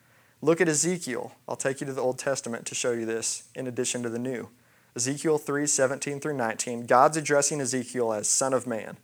Look 0.42 0.60
at 0.60 0.68
Ezekiel. 0.68 1.34
I'll 1.48 1.56
take 1.56 1.80
you 1.80 1.88
to 1.88 1.94
the 1.94 2.02
Old 2.02 2.18
Testament 2.18 2.66
to 2.68 2.76
show 2.76 2.92
you 2.92 3.06
this 3.06 3.50
in 3.56 3.68
addition 3.68 4.02
to 4.04 4.10
the 4.10 4.20
New. 4.20 4.50
Ezekiel 4.96 5.38
3 5.38 5.68
17 5.68 6.20
through 6.20 6.38
19. 6.38 6.88
God's 6.88 7.18
addressing 7.18 7.62
Ezekiel 7.62 8.14
as 8.14 8.28
Son 8.28 8.54
of 8.54 8.66
Man. 8.66 8.98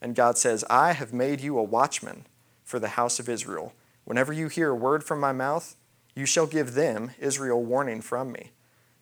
And 0.00 0.14
God 0.14 0.38
says, 0.38 0.64
I 0.70 0.92
have 0.92 1.12
made 1.12 1.40
you 1.40 1.58
a 1.58 1.62
watchman 1.62 2.26
for 2.64 2.78
the 2.78 2.88
house 2.90 3.18
of 3.18 3.28
Israel. 3.28 3.74
Whenever 4.04 4.32
you 4.32 4.48
hear 4.48 4.70
a 4.70 4.76
word 4.76 5.04
from 5.04 5.20
my 5.20 5.32
mouth, 5.32 5.76
you 6.14 6.26
shall 6.26 6.46
give 6.46 6.74
them, 6.74 7.12
Israel, 7.18 7.62
warning 7.62 8.00
from 8.00 8.32
me. 8.32 8.50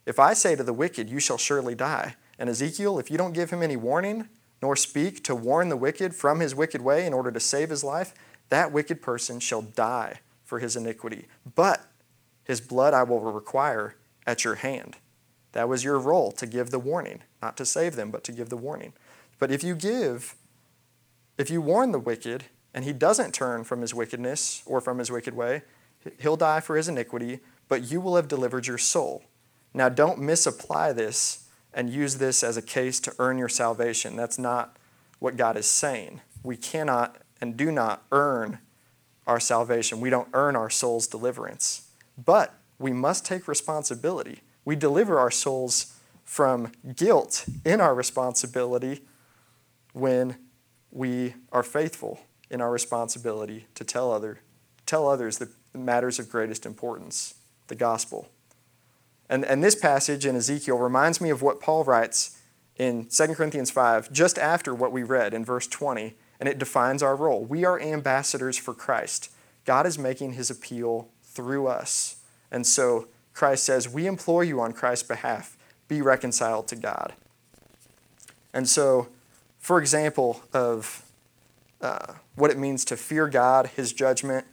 If 0.07 0.19
I 0.19 0.33
say 0.35 0.57
to 0.57 0.63
the 0.63 0.73
wicked, 0.73 1.11
You 1.11 1.21
shall 1.21 1.39
surely 1.39 1.75
die, 1.75 2.17
and 2.39 2.49
Ezekiel, 2.49 2.99
if 2.99 3.11
you 3.11 3.19
don't 3.19 3.33
give 3.33 3.51
him 3.51 3.63
any 3.63 3.77
warning, 3.77 4.29
nor 4.63 4.77
speak 4.77 5.23
to 5.25 5.35
warn 5.35 5.69
the 5.69 5.77
wicked 5.77 6.15
from 6.15 6.41
his 6.41 6.55
wicked 6.55 6.81
way 6.81 7.07
in 7.07 7.13
order 7.13 7.31
to 7.31 7.41
save 7.41 7.71
his 7.71 7.85
life, 7.85 8.15
that 8.49 8.73
wicked 8.73 9.03
person 9.03 9.41
shall 9.41 9.63
die 9.63 10.21
for 10.45 10.59
his 10.59 10.77
iniquity. 10.77 11.27
But 11.55 11.85
his 12.45 12.61
blood 12.61 12.95
I 12.95 13.03
will 13.03 13.21
require 13.21 13.97
at 14.27 14.45
your 14.45 14.57
hand. 14.57 14.97
That 15.53 15.69
was 15.69 15.85
your 15.85 15.99
role 15.99 16.33
to 16.33 16.47
give 16.47 16.71
the 16.71 16.79
warning, 16.79 17.23
not 17.43 17.57
to 17.59 17.67
save 17.67 17.97
them, 17.97 18.11
but 18.11 18.25
to 18.25 18.33
give 18.33 18.49
the 18.49 18.57
warning. 18.57 18.93
But 19.39 19.51
if 19.51 19.63
you 19.63 19.75
give, 19.75 20.35
if 21.37 21.51
you 21.51 21.61
warn 21.61 21.93
the 21.93 21.99
wicked, 21.99 22.45
and 22.75 22.85
he 22.85 22.93
doesn't 22.93 23.33
turn 23.33 23.65
from 23.65 23.81
his 23.81 23.95
wickedness 23.95 24.63
or 24.67 24.81
from 24.81 24.99
his 24.99 25.11
wicked 25.11 25.35
way, 25.35 25.63
he'll 26.21 26.37
die 26.37 26.61
for 26.61 26.77
his 26.77 26.89
iniquity, 26.89 27.41
but 27.69 27.91
you 27.91 28.01
will 28.01 28.17
have 28.17 28.29
delivered 28.29 28.67
your 28.67 28.79
soul. 28.79 29.25
Now, 29.75 29.89
don't 29.89 30.19
misapply 30.19 30.93
this 30.93 31.49
and 31.73 31.91
use 31.91 32.17
this 32.17 32.43
as 32.43 32.57
a 32.57 32.63
case 32.63 32.99
to 33.01 33.15
earn 33.19 33.39
your 33.39 33.49
salvation. 33.49 34.17
That's 34.17 34.39
not 34.39 34.77
what 35.19 35.37
God 35.37 35.57
is 35.57 35.67
saying. 35.67 36.21
We 36.43 36.57
cannot 36.57 37.19
and 37.41 37.57
do 37.57 37.71
not 37.71 38.03
earn 38.11 38.59
our 39.27 39.39
salvation. 39.39 40.01
We 40.01 40.11
don't 40.11 40.29
earn 40.33 40.57
our 40.57 40.71
soul's 40.71 41.07
deliverance. 41.07 41.91
But 42.17 42.55
we 42.79 42.93
must 42.93 43.27
take 43.27 43.47
responsibility. 43.47 44.41
We 44.65 44.77
deliver 44.77 45.19
our 45.19 45.31
souls 45.31 45.95
from 46.25 46.73
guilt 46.97 47.45
in 47.65 47.81
our 47.81 47.95
responsibility 47.95 49.03
when 49.93 50.37
we 50.91 51.35
are 51.53 51.63
faithful 51.63 52.21
in 52.51 52.61
our 52.61 52.71
responsibility 52.71 53.67
to 53.75 53.85
tell, 53.85 54.13
other, 54.13 54.41
tell 54.87 55.09
others 55.09 55.39
the 55.39 55.51
matters 55.75 56.19
of 56.19 56.29
greatest 56.29 56.67
importance, 56.67 57.35
the 57.69 57.75
gospel. 57.75 58.29
And, 59.29 59.45
and 59.45 59.63
this 59.63 59.75
passage 59.75 60.25
in 60.25 60.37
Ezekiel 60.37 60.79
reminds 60.79 61.21
me 61.21 61.31
of 61.31 61.43
what 61.43 61.61
Paul 61.61 61.85
writes 61.85 62.39
in 62.77 63.07
2 63.07 63.35
Corinthians 63.35 63.71
5, 63.71 64.13
just 64.13 64.39
after 64.39 64.75
what 64.75 64.93
we 64.93 65.03
read 65.03 65.35
in 65.35 65.45
verse 65.45 65.67
20, 65.67 66.15
and 66.41 66.49
it 66.49 66.59
defines 66.59 67.03
our 67.03 67.17
role. 67.17 67.45
We 67.45 67.65
are 67.65 67.81
ambassadors 67.81 68.57
for 68.57 68.73
Christ. 68.73 69.31
God 69.65 69.87
is 69.87 69.99
making 69.99 70.33
his 70.33 70.51
appeal 70.51 71.09
through 71.23 71.67
us. 71.67 72.23
And 72.51 72.67
so 72.67 73.09
Christ 73.35 73.65
says, 73.65 73.89
We 73.89 74.07
implore 74.07 74.45
you 74.45 74.61
on 74.61 74.73
Christ's 74.73 75.07
behalf, 75.07 75.57
be 75.89 76.01
reconciled 76.01 76.69
to 76.69 76.77
God. 76.77 77.15
And 78.55 78.69
so, 78.69 79.09
for 79.59 79.79
example, 79.79 80.43
of 80.53 81.05
uh, 81.81 82.15
what 82.35 82.51
it 82.51 82.59
means 82.59 82.85
to 82.87 82.97
fear 82.97 83.29
God, 83.29 83.67
his 83.77 83.93
judgment, 83.93 84.47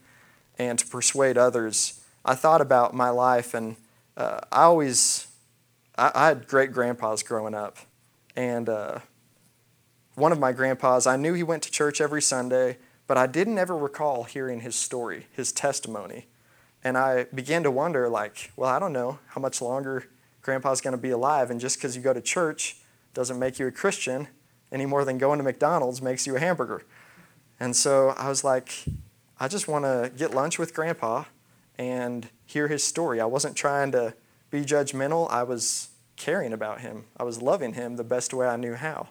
and 0.58 0.80
to 0.80 0.88
persuade 0.88 1.38
others, 1.38 2.02
I 2.24 2.36
thought 2.36 2.62
about 2.62 2.94
my 2.94 3.10
life, 3.10 3.54
and 3.54 3.76
uh, 4.18 4.40
I 4.52 4.64
always, 4.64 5.28
I, 5.98 6.12
I, 6.16 6.28
had 6.30 6.48
great 6.48 6.72
grandpas 6.72 7.24
growing 7.24 7.54
up. 7.54 7.78
And 8.36 8.70
uh, 8.70 9.00
one 10.16 10.32
of 10.32 10.40
my 10.40 10.52
grandpas, 10.52 11.06
I 11.06 11.18
knew 11.18 11.34
he 11.34 11.44
went 11.44 11.64
to 11.64 11.72
church 11.72 12.02
every 12.02 12.22
Sunday, 12.22 12.78
but 13.08 13.18
I 13.18 13.28
didn't 13.28 13.58
ever 13.58 13.78
recall 13.78 14.24
hearing 14.24 14.62
his 14.62 14.76
story, 14.76 15.28
his 15.32 15.52
testimony. 15.52 16.28
And 16.84 16.98
I 16.98 17.26
began 17.26 17.64
to 17.64 17.72
wonder, 17.72 18.10
like, 18.10 18.52
well, 18.56 18.70
I 18.70 18.80
don't 18.80 18.94
know 18.94 19.20
how 19.30 19.42
much 19.42 19.62
longer 19.62 20.06
grandpa's 20.42 20.82
going 20.82 20.96
to 20.96 21.02
be 21.02 21.10
alive. 21.10 21.52
And 21.52 21.60
just 21.60 21.78
because 21.78 21.96
you 21.96 22.02
go 22.02 22.14
to 22.14 22.22
church 22.22 22.78
doesn't 23.14 23.40
make 23.40 23.60
you 23.60 23.68
a 23.68 23.72
Christian 23.72 24.28
any 24.72 24.86
more 24.86 25.06
than 25.06 25.18
going 25.18 25.38
to 25.40 25.44
McDonald's 25.44 26.02
makes 26.02 26.28
you 26.28 26.36
a 26.36 26.40
hamburger. 26.40 26.84
And 27.60 27.76
so 27.76 28.10
I 28.18 28.30
was 28.30 28.44
like, 28.44 28.86
I 29.40 29.48
just 29.48 29.68
want 29.68 29.84
to 29.84 30.12
get 30.16 30.34
lunch 30.34 30.58
with 30.58 30.74
grandpa 30.74 31.26
and 31.78 32.30
hear 32.46 32.68
his 32.68 32.84
story. 32.84 33.20
I 33.20 33.26
wasn't 33.26 33.56
trying 33.56 33.92
to 33.92 34.14
be 34.50 34.62
judgmental, 34.62 35.30
I 35.30 35.44
was 35.44 35.90
caring 36.16 36.54
about 36.54 36.82
him, 36.82 37.06
I 37.18 37.24
was 37.24 37.42
loving 37.42 37.74
him 37.74 37.98
the 37.98 38.04
best 38.04 38.34
way 38.34 38.48
I 38.48 38.56
knew 38.56 38.76
how. 38.76 39.10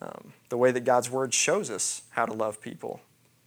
Um, 0.00 0.32
the 0.48 0.56
way 0.56 0.70
that 0.70 0.84
God's 0.84 1.10
Word 1.10 1.34
shows 1.34 1.68
us 1.68 2.02
how 2.10 2.26
to 2.26 2.32
love 2.32 2.60
people, 2.60 3.00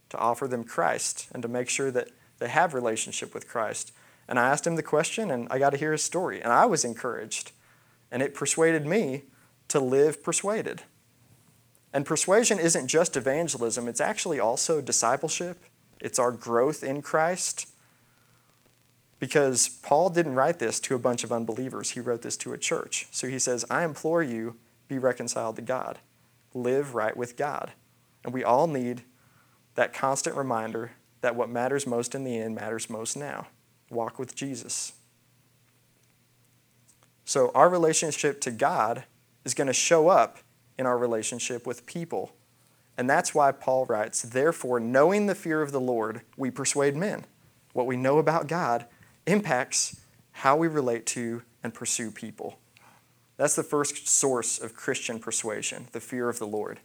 to 0.10 0.18
offer 0.18 0.48
them 0.48 0.64
Christ, 0.64 1.28
and 1.34 1.42
to 1.42 1.48
make 1.48 1.70
sure 1.70 1.90
that 1.92 2.10
they 2.40 2.50
have 2.50 2.74
relationship 2.74 3.34
with 3.34 3.48
Christ. 3.48 3.94
And 4.28 4.38
I 4.38 4.50
asked 4.50 4.68
him 4.68 4.76
the 4.76 4.84
question, 4.84 5.32
and 5.32 5.48
I 5.50 5.58
got 5.58 5.72
to 5.72 5.78
hear 5.78 5.94
his 5.94 6.04
story, 6.04 6.42
and 6.42 6.52
I 6.52 6.66
was 6.66 6.84
encouraged, 6.84 7.52
and 8.12 8.22
it 8.22 8.36
persuaded 8.36 8.86
me 8.86 9.24
to 9.70 9.80
live 9.80 10.22
persuaded. 10.22 10.84
And 11.94 12.06
persuasion 12.06 12.60
isn't 12.60 12.88
just 12.88 13.16
evangelism, 13.16 13.88
it's 13.88 14.02
actually 14.02 14.40
also 14.40 14.82
discipleship. 14.82 15.64
It's 16.04 16.20
our 16.20 16.32
growth 16.32 16.84
in 16.84 17.02
Christ. 17.02 17.68
Because 19.18 19.68
Paul 19.68 20.12
didn't 20.12 20.36
write 20.36 20.60
this 20.60 20.80
to 20.82 20.94
a 20.94 21.00
bunch 21.00 21.24
of 21.24 21.32
unbelievers, 21.32 21.92
he 21.92 22.00
wrote 22.00 22.22
this 22.22 22.38
to 22.38 22.54
a 22.54 22.58
church. 22.60 23.08
So 23.10 23.28
he 23.28 23.40
says, 23.40 23.66
I 23.72 23.84
implore 23.84 24.22
you, 24.22 24.58
be 24.88 25.00
reconciled 25.00 25.56
to 25.56 25.64
God 25.64 25.98
live 26.54 26.96
right 26.96 27.16
with 27.16 27.38
God. 27.38 27.72
And 28.24 28.34
we 28.34 28.44
all 28.44 28.68
need 28.68 29.04
that 29.76 29.94
constant 29.94 30.36
reminder 30.36 30.92
that 31.22 31.36
what 31.36 31.50
matters 31.50 31.88
most 31.88 32.14
in 32.16 32.24
the 32.24 32.38
end 32.38 32.56
matters 32.56 32.90
most 32.90 33.18
now. 33.18 33.48
Walk 33.90 34.20
with 34.20 34.36
Jesus. 34.36 34.94
So, 37.26 37.52
our 37.56 37.70
relationship 37.70 38.42
to 38.42 38.52
God 38.52 39.06
is 39.46 39.54
going 39.54 39.68
to 39.68 39.74
show 39.74 40.10
up 40.10 40.40
in 40.78 40.86
our 40.86 40.98
relationship 40.98 41.66
with 41.66 41.86
people. 41.86 42.34
And 42.98 43.10
that's 43.10 43.34
why 43.34 43.52
Paul 43.52 43.86
writes, 43.86 44.22
Therefore, 44.22 44.80
knowing 44.80 45.26
the 45.26 45.36
fear 45.36 45.62
of 45.62 45.72
the 45.72 45.82
Lord, 45.82 46.22
we 46.38 46.52
persuade 46.52 46.96
men. 46.96 47.26
What 47.74 47.88
we 47.88 47.98
know 47.98 48.20
about 48.20 48.48
God 48.48 48.86
impacts 49.26 50.00
how 50.32 50.56
we 50.56 50.68
relate 50.68 51.06
to 51.08 51.42
and 51.64 51.74
pursue 51.74 52.12
people. 52.12 52.60
That's 53.38 53.56
the 53.56 53.64
first 53.64 54.08
source 54.08 54.60
of 54.60 54.76
Christian 54.76 55.20
persuasion, 55.20 55.88
the 55.92 56.00
fear 56.00 56.30
of 56.30 56.40
the 56.40 56.48
Lord. 56.48 56.80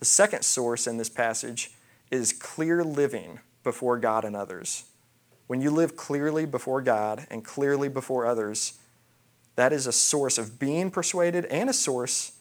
The 0.00 0.04
second 0.04 0.44
source 0.44 0.86
in 0.86 0.96
this 0.96 1.08
passage 1.08 1.72
is 2.10 2.32
clear 2.32 2.82
living 2.82 3.40
before 3.62 3.98
God 3.98 4.24
and 4.24 4.34
others. 4.34 4.84
When 5.46 5.60
you 5.60 5.70
live 5.70 5.96
clearly 5.96 6.44
before 6.44 6.82
God 6.82 7.26
and 7.30 7.44
clearly 7.44 7.88
before 7.88 8.26
others, 8.26 8.74
that 9.56 9.72
is 9.72 9.86
a 9.86 9.92
source 9.92 10.38
of 10.38 10.58
being 10.58 10.90
persuaded 10.90 11.44
and 11.46 11.68
a 11.68 11.72
source 11.72 12.32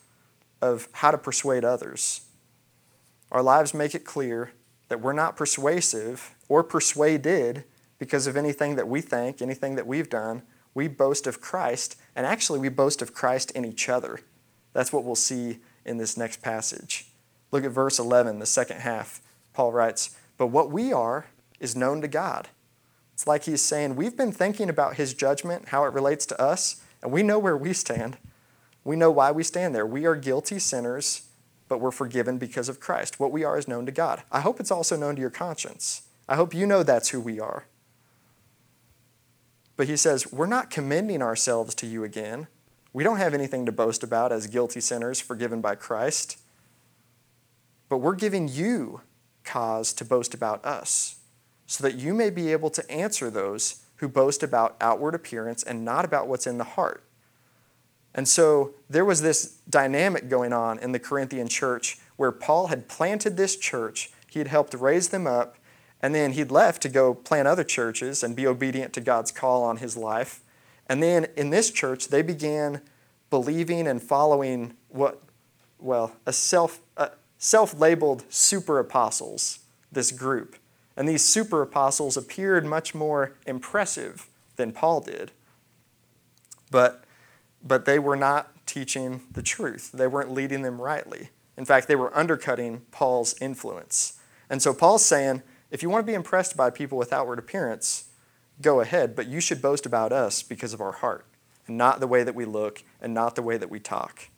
of 0.61 0.87
how 0.91 1.11
to 1.11 1.17
persuade 1.17 1.63
others. 1.63 2.26
Our 3.31 3.41
lives 3.41 3.73
make 3.73 3.93
it 3.93 4.05
clear 4.05 4.51
that 4.89 5.01
we're 5.01 5.13
not 5.13 5.35
persuasive 5.35 6.35
or 6.47 6.63
persuaded 6.63 7.63
because 7.99 8.27
of 8.27 8.37
anything 8.37 8.75
that 8.75 8.87
we 8.87 9.01
think, 9.01 9.41
anything 9.41 9.75
that 9.75 9.87
we've 9.87 10.09
done, 10.09 10.43
we 10.73 10.87
boast 10.87 11.27
of 11.27 11.41
Christ, 11.41 11.97
and 12.15 12.25
actually 12.25 12.59
we 12.59 12.69
boast 12.69 13.01
of 13.01 13.13
Christ 13.13 13.51
in 13.51 13.65
each 13.65 13.89
other. 13.89 14.19
That's 14.73 14.93
what 14.93 15.03
we'll 15.03 15.15
see 15.15 15.59
in 15.85 15.97
this 15.97 16.15
next 16.17 16.41
passage. 16.41 17.07
Look 17.51 17.63
at 17.63 17.71
verse 17.71 17.97
11, 17.97 18.39
the 18.39 18.45
second 18.45 18.81
half. 18.81 19.21
Paul 19.53 19.71
writes, 19.71 20.15
But 20.37 20.47
what 20.47 20.69
we 20.69 20.93
are 20.93 21.27
is 21.59 21.75
known 21.75 22.01
to 22.01 22.07
God. 22.07 22.49
It's 23.13 23.25
like 23.25 23.45
he's 23.45 23.63
saying, 23.63 23.95
We've 23.95 24.15
been 24.15 24.31
thinking 24.31 24.69
about 24.69 24.97
his 24.97 25.15
judgment, 25.15 25.69
how 25.69 25.83
it 25.85 25.93
relates 25.93 26.25
to 26.27 26.39
us, 26.39 26.83
and 27.01 27.11
we 27.11 27.23
know 27.23 27.39
where 27.39 27.57
we 27.57 27.73
stand. 27.73 28.17
We 28.83 28.95
know 28.95 29.09
why 29.11 29.31
we 29.31 29.43
stand 29.43 29.73
there. 29.73 29.85
We 29.85 30.05
are 30.05 30.15
guilty 30.15 30.59
sinners, 30.59 31.26
but 31.67 31.79
we're 31.79 31.91
forgiven 31.91 32.37
because 32.37 32.69
of 32.69 32.79
Christ. 32.79 33.19
What 33.19 33.31
we 33.31 33.43
are 33.43 33.57
is 33.57 33.67
known 33.67 33.85
to 33.85 33.91
God. 33.91 34.23
I 34.31 34.41
hope 34.41 34.59
it's 34.59 34.71
also 34.71 34.95
known 34.95 35.15
to 35.15 35.21
your 35.21 35.29
conscience. 35.29 36.03
I 36.27 36.35
hope 36.35 36.53
you 36.53 36.65
know 36.65 36.83
that's 36.83 37.09
who 37.09 37.19
we 37.19 37.39
are. 37.39 37.65
But 39.75 39.87
he 39.87 39.95
says, 39.95 40.31
We're 40.31 40.47
not 40.47 40.69
commending 40.69 41.21
ourselves 41.21 41.75
to 41.75 41.87
you 41.87 42.03
again. 42.03 42.47
We 42.93 43.03
don't 43.03 43.17
have 43.17 43.33
anything 43.33 43.65
to 43.65 43.71
boast 43.71 44.03
about 44.03 44.31
as 44.31 44.47
guilty 44.47 44.81
sinners 44.81 45.21
forgiven 45.21 45.61
by 45.61 45.75
Christ. 45.75 46.39
But 47.89 47.99
we're 47.99 48.15
giving 48.15 48.47
you 48.47 49.01
cause 49.43 49.93
to 49.93 50.03
boast 50.03 50.33
about 50.33 50.65
us, 50.65 51.17
so 51.67 51.83
that 51.83 51.95
you 51.95 52.13
may 52.13 52.29
be 52.29 52.51
able 52.51 52.69
to 52.71 52.91
answer 52.91 53.29
those 53.29 53.83
who 53.97 54.07
boast 54.07 54.43
about 54.43 54.75
outward 54.81 55.15
appearance 55.15 55.63
and 55.63 55.85
not 55.85 56.05
about 56.05 56.27
what's 56.27 56.47
in 56.47 56.57
the 56.57 56.63
heart. 56.63 57.03
And 58.13 58.27
so 58.27 58.73
there 58.89 59.05
was 59.05 59.21
this 59.21 59.57
dynamic 59.69 60.29
going 60.29 60.53
on 60.53 60.79
in 60.79 60.91
the 60.91 60.99
Corinthian 60.99 61.47
church 61.47 61.99
where 62.15 62.31
Paul 62.31 62.67
had 62.67 62.87
planted 62.87 63.37
this 63.37 63.55
church, 63.55 64.11
he 64.29 64.39
had 64.39 64.47
helped 64.47 64.73
raise 64.73 65.09
them 65.09 65.27
up, 65.27 65.57
and 66.01 66.13
then 66.13 66.33
he'd 66.33 66.51
left 66.51 66.81
to 66.83 66.89
go 66.89 67.13
plant 67.13 67.47
other 67.47 67.63
churches 67.63 68.23
and 68.23 68.35
be 68.35 68.47
obedient 68.47 68.93
to 68.93 69.01
God's 69.01 69.31
call 69.31 69.63
on 69.63 69.77
his 69.77 69.95
life. 69.97 70.41
And 70.87 71.01
then 71.01 71.27
in 71.35 71.49
this 71.49 71.71
church, 71.71 72.07
they 72.07 72.21
began 72.21 72.81
believing 73.29 73.87
and 73.87 74.01
following 74.01 74.75
what, 74.89 75.21
well, 75.79 76.13
a 76.25 76.33
self, 76.33 76.79
self-labeled 77.37 78.23
super 78.29 78.79
apostles, 78.79 79.59
this 79.91 80.11
group. 80.11 80.55
And 80.95 81.07
these 81.07 81.23
super 81.23 81.61
apostles 81.61 82.17
appeared 82.17 82.65
much 82.65 82.95
more 82.95 83.33
impressive 83.45 84.27
than 84.55 84.71
Paul 84.71 85.01
did. 85.01 85.31
But, 86.71 87.03
but 87.63 87.85
they 87.85 87.99
were 87.99 88.15
not 88.15 88.65
teaching 88.65 89.21
the 89.31 89.41
truth. 89.41 89.91
They 89.91 90.07
weren't 90.07 90.31
leading 90.31 90.61
them 90.61 90.81
rightly. 90.81 91.29
In 91.57 91.65
fact, 91.65 91.87
they 91.87 91.95
were 91.95 92.15
undercutting 92.15 92.81
Paul's 92.91 93.35
influence. 93.41 94.19
And 94.49 94.61
so 94.61 94.73
Paul's 94.73 95.05
saying, 95.05 95.41
If 95.71 95.81
you 95.81 95.89
want 95.89 96.05
to 96.05 96.11
be 96.11 96.15
impressed 96.15 96.55
by 96.55 96.69
people 96.69 96.97
with 96.97 97.11
outward 97.11 97.39
appearance, 97.39 98.09
go 98.61 98.79
ahead, 98.79 99.15
but 99.15 99.27
you 99.27 99.39
should 99.39 99.61
boast 99.61 99.85
about 99.85 100.11
us 100.11 100.43
because 100.43 100.73
of 100.73 100.81
our 100.81 100.93
heart, 100.93 101.25
and 101.65 101.77
not 101.77 101.99
the 101.99 102.07
way 102.07 102.23
that 102.23 102.35
we 102.35 102.45
look, 102.45 102.83
and 103.01 103.13
not 103.13 103.35
the 103.35 103.41
way 103.41 103.57
that 103.57 103.69
we 103.69 103.79
talk. 103.79 104.29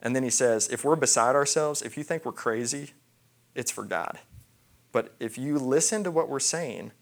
And 0.00 0.14
then 0.14 0.22
he 0.22 0.30
says, 0.30 0.68
if 0.68 0.84
we're 0.84 0.96
beside 0.96 1.34
ourselves, 1.34 1.80
if 1.80 1.96
you 1.96 2.02
think 2.02 2.24
we're 2.24 2.32
crazy, 2.32 2.92
it's 3.54 3.70
for 3.70 3.84
God. 3.84 4.18
But 4.92 5.14
if 5.18 5.38
you 5.38 5.58
listen 5.58 6.04
to 6.04 6.10
what 6.10 6.28
we're 6.28 6.40
saying 6.40 6.92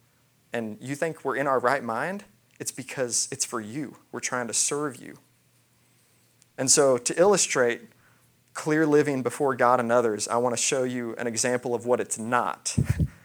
and 0.52 0.78
you 0.80 0.94
think 0.94 1.24
we're 1.24 1.36
in 1.36 1.48
our 1.48 1.58
right 1.58 1.82
mind, 1.82 2.24
it's 2.62 2.70
because 2.70 3.26
it's 3.32 3.44
for 3.44 3.60
you. 3.60 3.96
We're 4.12 4.20
trying 4.20 4.46
to 4.46 4.54
serve 4.54 5.02
you. 5.02 5.18
And 6.56 6.70
so, 6.70 6.96
to 6.96 7.20
illustrate 7.20 7.80
clear 8.54 8.86
living 8.86 9.24
before 9.24 9.56
God 9.56 9.80
and 9.80 9.90
others, 9.90 10.28
I 10.28 10.36
want 10.36 10.54
to 10.54 10.62
show 10.62 10.84
you 10.84 11.16
an 11.16 11.26
example 11.26 11.74
of 11.74 11.86
what 11.86 11.98
it's 11.98 12.20
not. 12.20 12.76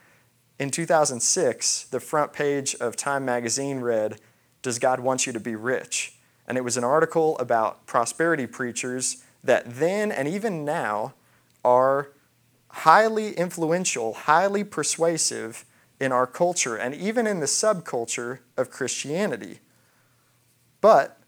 In 0.60 0.72
2006, 0.72 1.84
the 1.84 2.00
front 2.00 2.34
page 2.34 2.74
of 2.80 2.96
Time 2.96 3.26
magazine 3.26 3.82
read, 3.82 4.20
Does 4.64 4.80
God 4.80 5.02
Want 5.02 5.28
You 5.28 5.34
to 5.34 5.40
Be 5.40 5.56
Rich? 5.56 6.16
And 6.48 6.58
it 6.58 6.64
was 6.64 6.76
an 6.76 6.84
article 6.84 7.38
about 7.38 7.86
prosperity 7.86 8.48
preachers 8.48 9.24
that 9.44 9.66
then 9.68 10.12
and 10.12 10.28
even 10.28 10.66
now 10.66 11.14
are 11.64 12.10
highly 12.70 13.34
influential, 13.34 14.14
highly 14.14 14.64
persuasive 14.64 15.64
in 16.00 16.12
our 16.12 16.28
culture 16.28 16.76
and 16.76 16.94
even 16.94 17.26
in 17.26 17.40
the 17.40 17.46
subculture 17.46 18.40
of 18.56 18.70
Christianity. 18.70 19.60
But 20.82 21.20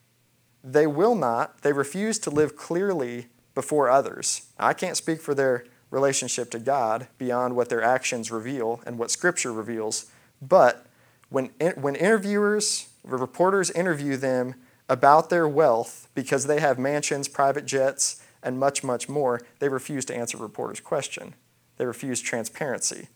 they 0.64 0.88
will 0.88 1.16
not, 1.16 1.62
they 1.62 1.74
refuse 1.74 2.20
to 2.20 2.30
live 2.30 2.56
clearly 2.56 3.28
before 3.56 3.90
others. 3.90 4.48
I 4.58 4.74
can't 4.74 4.98
speak 4.98 5.22
for 5.22 5.34
their 5.34 5.66
relationship 5.90 6.52
to 6.52 6.60
God 6.60 7.08
beyond 7.18 7.56
what 7.56 7.70
their 7.70 7.82
actions 7.82 8.32
reveal 8.32 8.82
and 8.86 9.00
what 9.00 9.10
Scripture 9.10 9.52
reveals, 9.52 10.06
but 10.42 10.86
when, 11.30 11.48
when 11.76 11.96
interviewers, 11.96 12.90
reporters 13.04 13.72
interview 13.72 14.18
them 14.18 14.56
about 14.88 15.30
their 15.30 15.48
wealth 15.48 16.10
because 16.16 16.48
they 16.48 16.60
have 16.60 16.80
mansions, 16.80 17.28
private 17.28 17.66
jets, 17.66 18.22
and 18.42 18.60
much, 18.60 18.84
much 18.84 19.08
more, 19.08 19.42
they 19.60 19.70
refuse 19.70 20.06
to 20.06 20.16
answer 20.16 20.38
reporters' 20.38 20.80
question. 20.80 21.36
They 21.78 21.86
refuse 21.86 22.22
transparency. 22.22 23.08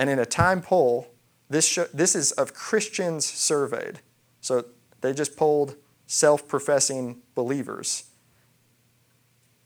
And 0.00 0.08
in 0.08 0.18
a 0.18 0.24
time 0.24 0.62
poll, 0.62 1.08
this, 1.50 1.78
this 1.92 2.14
is 2.14 2.32
of 2.32 2.54
Christians 2.54 3.26
surveyed. 3.26 4.00
So 4.40 4.64
they 5.02 5.12
just 5.12 5.36
polled 5.36 5.76
self 6.06 6.48
professing 6.48 7.20
believers. 7.34 8.04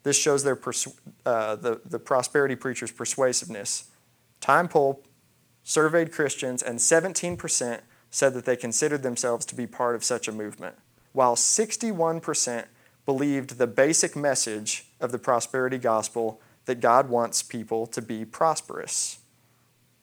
This 0.02 0.18
shows 0.18 0.42
their 0.42 0.58
uh, 1.24 1.54
the, 1.54 1.80
the 1.84 2.00
prosperity 2.00 2.56
preacher's 2.56 2.90
persuasiveness. 2.90 3.92
Time 4.40 4.66
poll 4.66 5.04
surveyed 5.62 6.10
Christians, 6.10 6.64
and 6.64 6.80
17% 6.80 7.80
said 8.10 8.34
that 8.34 8.44
they 8.44 8.56
considered 8.56 9.04
themselves 9.04 9.46
to 9.46 9.54
be 9.54 9.68
part 9.68 9.94
of 9.94 10.02
such 10.02 10.26
a 10.26 10.32
movement 10.32 10.74
while 11.12 11.36
61% 11.36 12.64
believed 13.06 13.56
the 13.56 13.68
basic 13.68 14.16
message 14.16 14.86
of 15.00 15.12
the 15.12 15.18
prosperity 15.18 15.78
gospel 15.78 16.40
that 16.64 16.80
God 16.80 17.08
wants 17.08 17.40
people 17.40 17.86
to 17.86 18.02
be 18.02 18.24
prosperous 18.24 19.20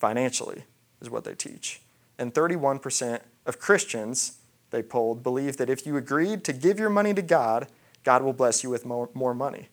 financially, 0.02 0.64
is 1.00 1.10
what 1.10 1.24
they 1.24 1.36
teach. 1.36 1.80
And 2.18 2.34
31% 2.34 3.22
of 3.46 3.60
Christians 3.60 4.40
they 4.72 4.82
polled 4.82 5.22
believe 5.22 5.58
that 5.58 5.70
if 5.70 5.86
you 5.86 5.98
agreed 5.98 6.44
to 6.46 6.54
give 6.54 6.80
your 6.80 6.90
money 6.90 7.14
to 7.14 7.22
God, 7.22 7.68
God 8.04 8.24
will 8.24 8.34
bless 8.34 8.64
you 8.64 8.70
with 8.70 8.86
more, 8.86 9.10
more 9.14 9.36
money. 9.36 9.68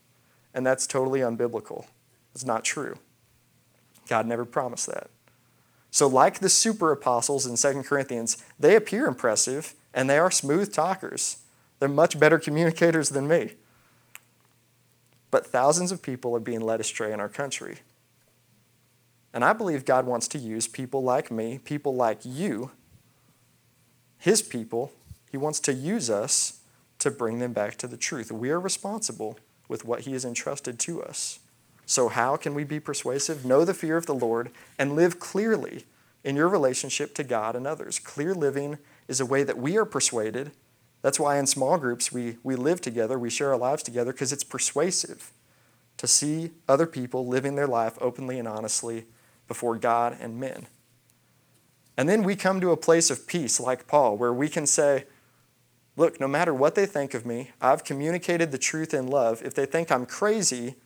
And 0.53 0.67
that's 0.67 0.87
totally 0.87 1.21
unbiblical. 1.21 1.87
It's 2.35 2.45
not 2.45 2.65
true. 2.65 2.99
God 4.09 4.27
never 4.27 4.45
promised 4.45 4.87
that. 4.87 5.09
So, 5.91 6.07
like 6.07 6.41
the 6.41 6.49
super 6.49 6.93
apostles 6.93 7.47
in 7.47 7.57
2 7.57 7.83
Corinthians, 7.85 8.45
they 8.59 8.77
appear 8.77 9.07
impressive 9.07 9.75
and 9.95 10.11
they 10.11 10.19
are 10.19 10.31
smooth 10.31 10.73
talkers. 10.73 11.39
They're 11.79 11.89
much 11.89 12.19
better 12.19 12.39
communicators 12.39 13.11
than 13.11 13.29
me. 13.29 13.53
But 15.31 15.47
thousands 15.47 15.93
of 15.93 16.03
people 16.03 16.35
are 16.35 16.41
being 16.41 16.61
led 16.61 16.81
astray 16.81 17.13
in 17.13 17.21
our 17.21 17.29
country. 17.29 17.79
And 19.33 19.45
I 19.45 19.53
believe 19.53 19.85
God 19.85 20.07
wants 20.07 20.29
to 20.29 20.39
use 20.39 20.67
people 20.67 21.03
like 21.03 21.31
me, 21.31 21.59
people 21.59 21.95
like 21.95 22.21
you, 22.25 22.71
His 24.19 24.43
people. 24.43 24.93
He 25.31 25.37
wants 25.37 25.61
to 25.61 25.73
use 25.73 26.09
us 26.09 26.61
to 26.99 27.11
bring 27.11 27.39
them 27.39 27.53
back 27.53 27.77
to 27.79 27.87
the 27.87 27.97
truth. 27.97 28.33
We 28.33 28.51
are 28.51 28.61
responsible 28.61 29.39
with 29.69 29.85
what 29.85 30.01
He 30.01 30.13
has 30.13 30.25
entrusted 30.25 30.79
to 30.81 31.03
us. 31.03 31.41
So, 31.87 32.09
how 32.09 32.37
can 32.37 32.55
we 32.55 32.65
be 32.65 32.81
persuasive? 32.81 33.45
Know 33.45 33.65
the 33.65 33.75
fear 33.75 33.97
of 33.97 34.07
the 34.07 34.15
Lord 34.15 34.51
and 34.79 34.97
live 34.97 35.19
clearly 35.19 35.85
in 36.25 36.37
your 36.37 36.49
relationship 36.49 37.15
to 37.15 37.25
God 37.25 37.55
and 37.55 37.67
others. 37.67 37.99
Clear 37.99 38.35
living 38.35 38.79
is 39.07 39.21
a 39.21 39.27
way 39.27 39.43
that 39.43 39.59
we 39.59 39.77
are 39.77 39.85
persuaded. 39.85 40.51
That's 41.01 41.21
why 41.21 41.39
in 41.39 41.47
small 41.47 41.79
groups 41.79 42.13
we, 42.13 42.37
we 42.43 42.57
live 42.57 42.81
together, 42.81 43.19
we 43.19 43.31
share 43.31 43.53
our 43.53 43.59
lives 43.59 43.83
together, 43.83 44.13
because 44.13 44.33
it's 44.33 44.45
persuasive 44.45 45.33
to 45.97 46.07
see 46.07 46.51
other 46.69 46.87
people 46.87 47.27
living 47.27 47.57
their 47.57 47.67
life 47.67 47.97
openly 48.01 48.39
and 48.39 48.49
honestly 48.49 49.07
before 49.49 49.77
God 49.77 50.17
and 50.21 50.39
men. 50.39 50.67
And 51.97 52.09
then 52.09 52.23
we 52.23 52.37
come 52.37 52.61
to 52.61 52.71
a 52.71 52.77
place 52.77 53.11
of 53.11 53.27
peace, 53.27 53.59
like 53.59 53.89
Paul, 53.89 54.17
where 54.17 54.33
we 54.33 54.49
can 54.49 54.67
say, 54.67 55.05
Look, 55.97 56.21
no 56.21 56.29
matter 56.29 56.55
what 56.55 56.77
they 56.77 56.87
think 56.87 57.13
of 57.13 57.27
me, 57.27 57.51
I've 57.61 57.83
communicated 57.83 58.53
the 58.53 58.59
truth 58.59 58.95
in 58.95 59.09
love. 59.09 59.43
If 59.43 59.55
they 59.55 59.67
think 59.67 59.91
I'm 59.91 60.07
crazy, 60.07 60.77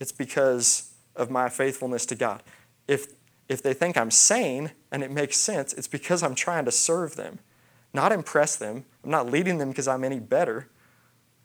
it's 0.00 0.12
because 0.12 0.94
of 1.14 1.30
my 1.30 1.50
faithfulness 1.50 2.06
to 2.06 2.14
God. 2.14 2.42
If, 2.88 3.08
if 3.50 3.62
they 3.62 3.74
think 3.74 3.98
I'm 3.98 4.10
sane 4.10 4.70
and 4.90 5.02
it 5.02 5.10
makes 5.10 5.36
sense, 5.36 5.74
it's 5.74 5.88
because 5.88 6.22
I'm 6.22 6.34
trying 6.34 6.64
to 6.64 6.72
serve 6.72 7.16
them 7.16 7.40
not 7.94 8.12
impress 8.12 8.56
them. 8.56 8.84
I'm 9.04 9.10
not 9.10 9.30
leading 9.30 9.58
them 9.58 9.68
because 9.68 9.88
I'm 9.88 10.04
any 10.04 10.18
better. 10.18 10.68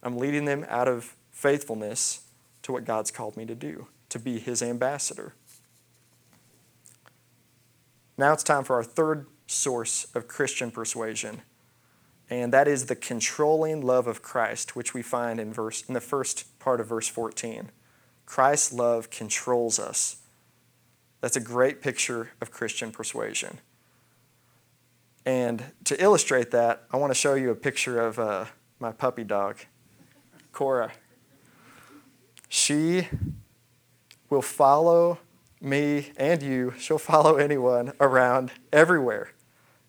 I'm 0.02 0.18
leading 0.18 0.46
them 0.46 0.66
out 0.70 0.88
of 0.88 1.16
faithfulness 1.32 2.22
to 2.64 2.72
what 2.72 2.86
God's 2.86 3.12
called 3.12 3.36
me 3.38 3.46
to 3.46 3.56
do, 3.56 3.88
to 4.10 4.20
be 4.20 4.40
His 4.40 4.62
ambassador. 4.62 5.34
Now 8.18 8.34
it's 8.34 8.44
time 8.44 8.64
for 8.64 8.76
our 8.76 8.84
third 8.84 9.28
source 9.46 10.08
of 10.16 10.28
Christian 10.28 10.72
persuasion, 10.72 11.44
and 12.30 12.52
that 12.52 12.68
is 12.68 12.88
the 12.88 12.96
controlling 12.96 13.82
love 13.82 14.08
of 14.08 14.24
Christ, 14.24 14.76
which 14.76 14.94
we 14.94 15.04
find 15.04 15.40
in, 15.40 15.54
verse, 15.54 15.84
in 15.88 15.94
the 15.94 16.02
first 16.02 16.58
part 16.60 16.82
of 16.82 16.88
verse 16.88 17.08
14. 17.08 17.72
Christ's 18.26 18.74
love 18.74 19.10
controls 19.10 19.80
us. 19.80 20.18
That's 21.22 21.38
a 21.38 21.42
great 21.42 21.82
picture 21.82 22.32
of 22.42 22.52
Christian 22.52 22.92
persuasion. 22.92 23.60
And 25.26 25.64
to 25.84 26.02
illustrate 26.02 26.52
that, 26.52 26.84
I 26.92 26.98
want 26.98 27.12
to 27.12 27.16
show 27.16 27.36
you 27.36 27.52
a 27.52 27.56
picture 27.56 28.00
of 28.00 28.18
uh, 28.18 28.46
my 28.80 28.92
puppy 28.92 29.24
dog, 29.24 29.60
Cora. 30.52 30.92
She 32.50 33.10
will 34.30 34.42
follow 34.42 35.20
me 35.62 36.12
and 36.18 36.42
you, 36.42 36.74
she'll 36.78 36.98
follow 36.98 37.36
anyone 37.36 37.94
around 38.00 38.52
everywhere. 38.72 39.32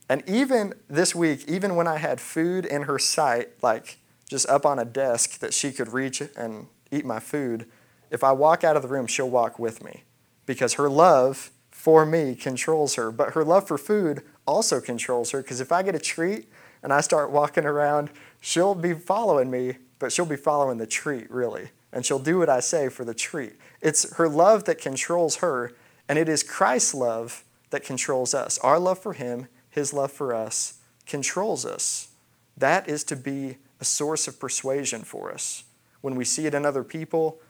And 0.09 0.23
even 0.27 0.75
this 0.89 1.15
week, 1.15 1.45
even 1.47 1.77
when 1.77 1.87
I 1.87 1.99
had 1.99 2.21
food 2.21 2.65
in 2.65 2.83
her 2.83 2.99
sight, 2.99 3.63
like 3.63 3.99
just 4.29 4.49
up 4.49 4.65
on 4.65 4.79
a 4.79 4.85
desk 4.85 5.39
that 5.41 5.53
she 5.53 5.71
could 5.73 5.93
reach 5.93 6.23
and 6.37 6.67
eat 6.91 7.05
my 7.05 7.21
food, 7.21 7.67
if 8.11 8.25
I 8.25 8.33
walk 8.33 8.65
out 8.65 8.77
of 8.77 8.83
the 8.83 8.89
room, 8.89 9.07
she'll 9.07 9.29
walk 9.29 9.59
with 9.59 9.85
me 9.85 10.05
because 10.47 10.75
her 10.75 10.89
love 10.89 11.51
for 11.71 12.07
me 12.07 12.35
controls 12.35 12.95
her. 12.95 13.11
But 13.11 13.35
her 13.35 13.45
love 13.45 13.69
for 13.69 13.77
food 13.77 14.23
also 14.47 14.81
controls 14.81 15.31
her 15.33 15.43
because 15.43 15.61
if 15.61 15.71
I 15.71 15.83
get 15.83 15.95
a 15.95 15.99
treat 15.99 16.49
and 16.83 16.93
I 16.93 17.03
start 17.03 17.31
walking 17.31 17.65
around, 17.65 18.11
she'll 18.41 18.75
be 18.75 18.95
following 18.95 19.51
me, 19.51 19.77
but 19.99 20.11
she'll 20.11 20.25
be 20.25 20.37
following 20.37 20.79
the 20.79 20.87
treat, 20.87 21.31
really. 21.31 21.69
And 21.93 22.05
she'll 22.05 22.19
do 22.19 22.39
what 22.39 22.49
I 22.49 22.61
say 22.61 22.89
for 22.89 23.05
the 23.05 23.15
treat. 23.15 23.55
It's 23.81 24.15
her 24.17 24.29
love 24.29 24.65
that 24.65 24.81
controls 24.81 25.37
her, 25.37 25.73
and 26.09 26.19
it 26.19 26.29
is 26.29 26.43
Christ's 26.43 26.95
love 26.95 27.45
that 27.71 27.85
controls 27.85 28.35
us. 28.35 28.59
Our 28.59 28.79
love 28.79 28.99
for 28.99 29.15
Him, 29.15 29.49
His 29.71 29.93
love 29.93 30.13
for 30.13 30.35
us, 30.35 30.79
controls 31.07 31.65
us. 31.65 32.09
That 32.57 32.89
is 32.89 33.05
to 33.05 33.17
be 33.17 33.57
a 33.81 33.85
source 33.85 34.29
of 34.29 34.41
persuasion 34.41 35.03
for 35.03 35.33
us. 35.33 35.65
When 36.01 36.15
we 36.15 36.25
see 36.25 36.47
it 36.47 36.55
in 36.55 36.67
other 36.67 36.85
people, 36.85 37.41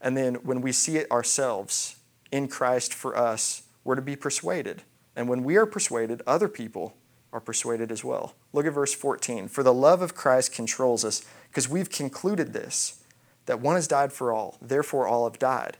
and 0.00 0.16
then 0.16 0.36
when 0.36 0.60
we 0.60 0.72
see 0.72 0.96
it 0.96 1.10
ourselves 1.10 1.96
in 2.30 2.48
Christ 2.48 2.92
for 2.94 3.16
us, 3.16 3.62
we're 3.84 3.94
to 3.94 4.02
be 4.02 4.16
persuaded. 4.16 4.82
And 5.16 5.28
when 5.28 5.44
we 5.44 5.56
are 5.56 5.66
persuaded, 5.66 6.22
other 6.26 6.48
people 6.48 6.96
are 7.32 7.40
persuaded 7.40 7.90
as 7.92 8.04
well. 8.04 8.34
Look 8.52 8.66
at 8.66 8.72
verse 8.72 8.94
14. 8.94 9.48
For 9.48 9.62
the 9.62 9.74
love 9.74 10.02
of 10.02 10.14
Christ 10.14 10.52
controls 10.52 11.04
us, 11.04 11.24
because 11.48 11.68
we've 11.68 11.90
concluded 11.90 12.52
this, 12.52 13.00
that 13.46 13.60
one 13.60 13.76
has 13.76 13.88
died 13.88 14.12
for 14.12 14.32
all, 14.32 14.58
therefore 14.60 15.06
all 15.06 15.28
have 15.28 15.38
died. 15.38 15.76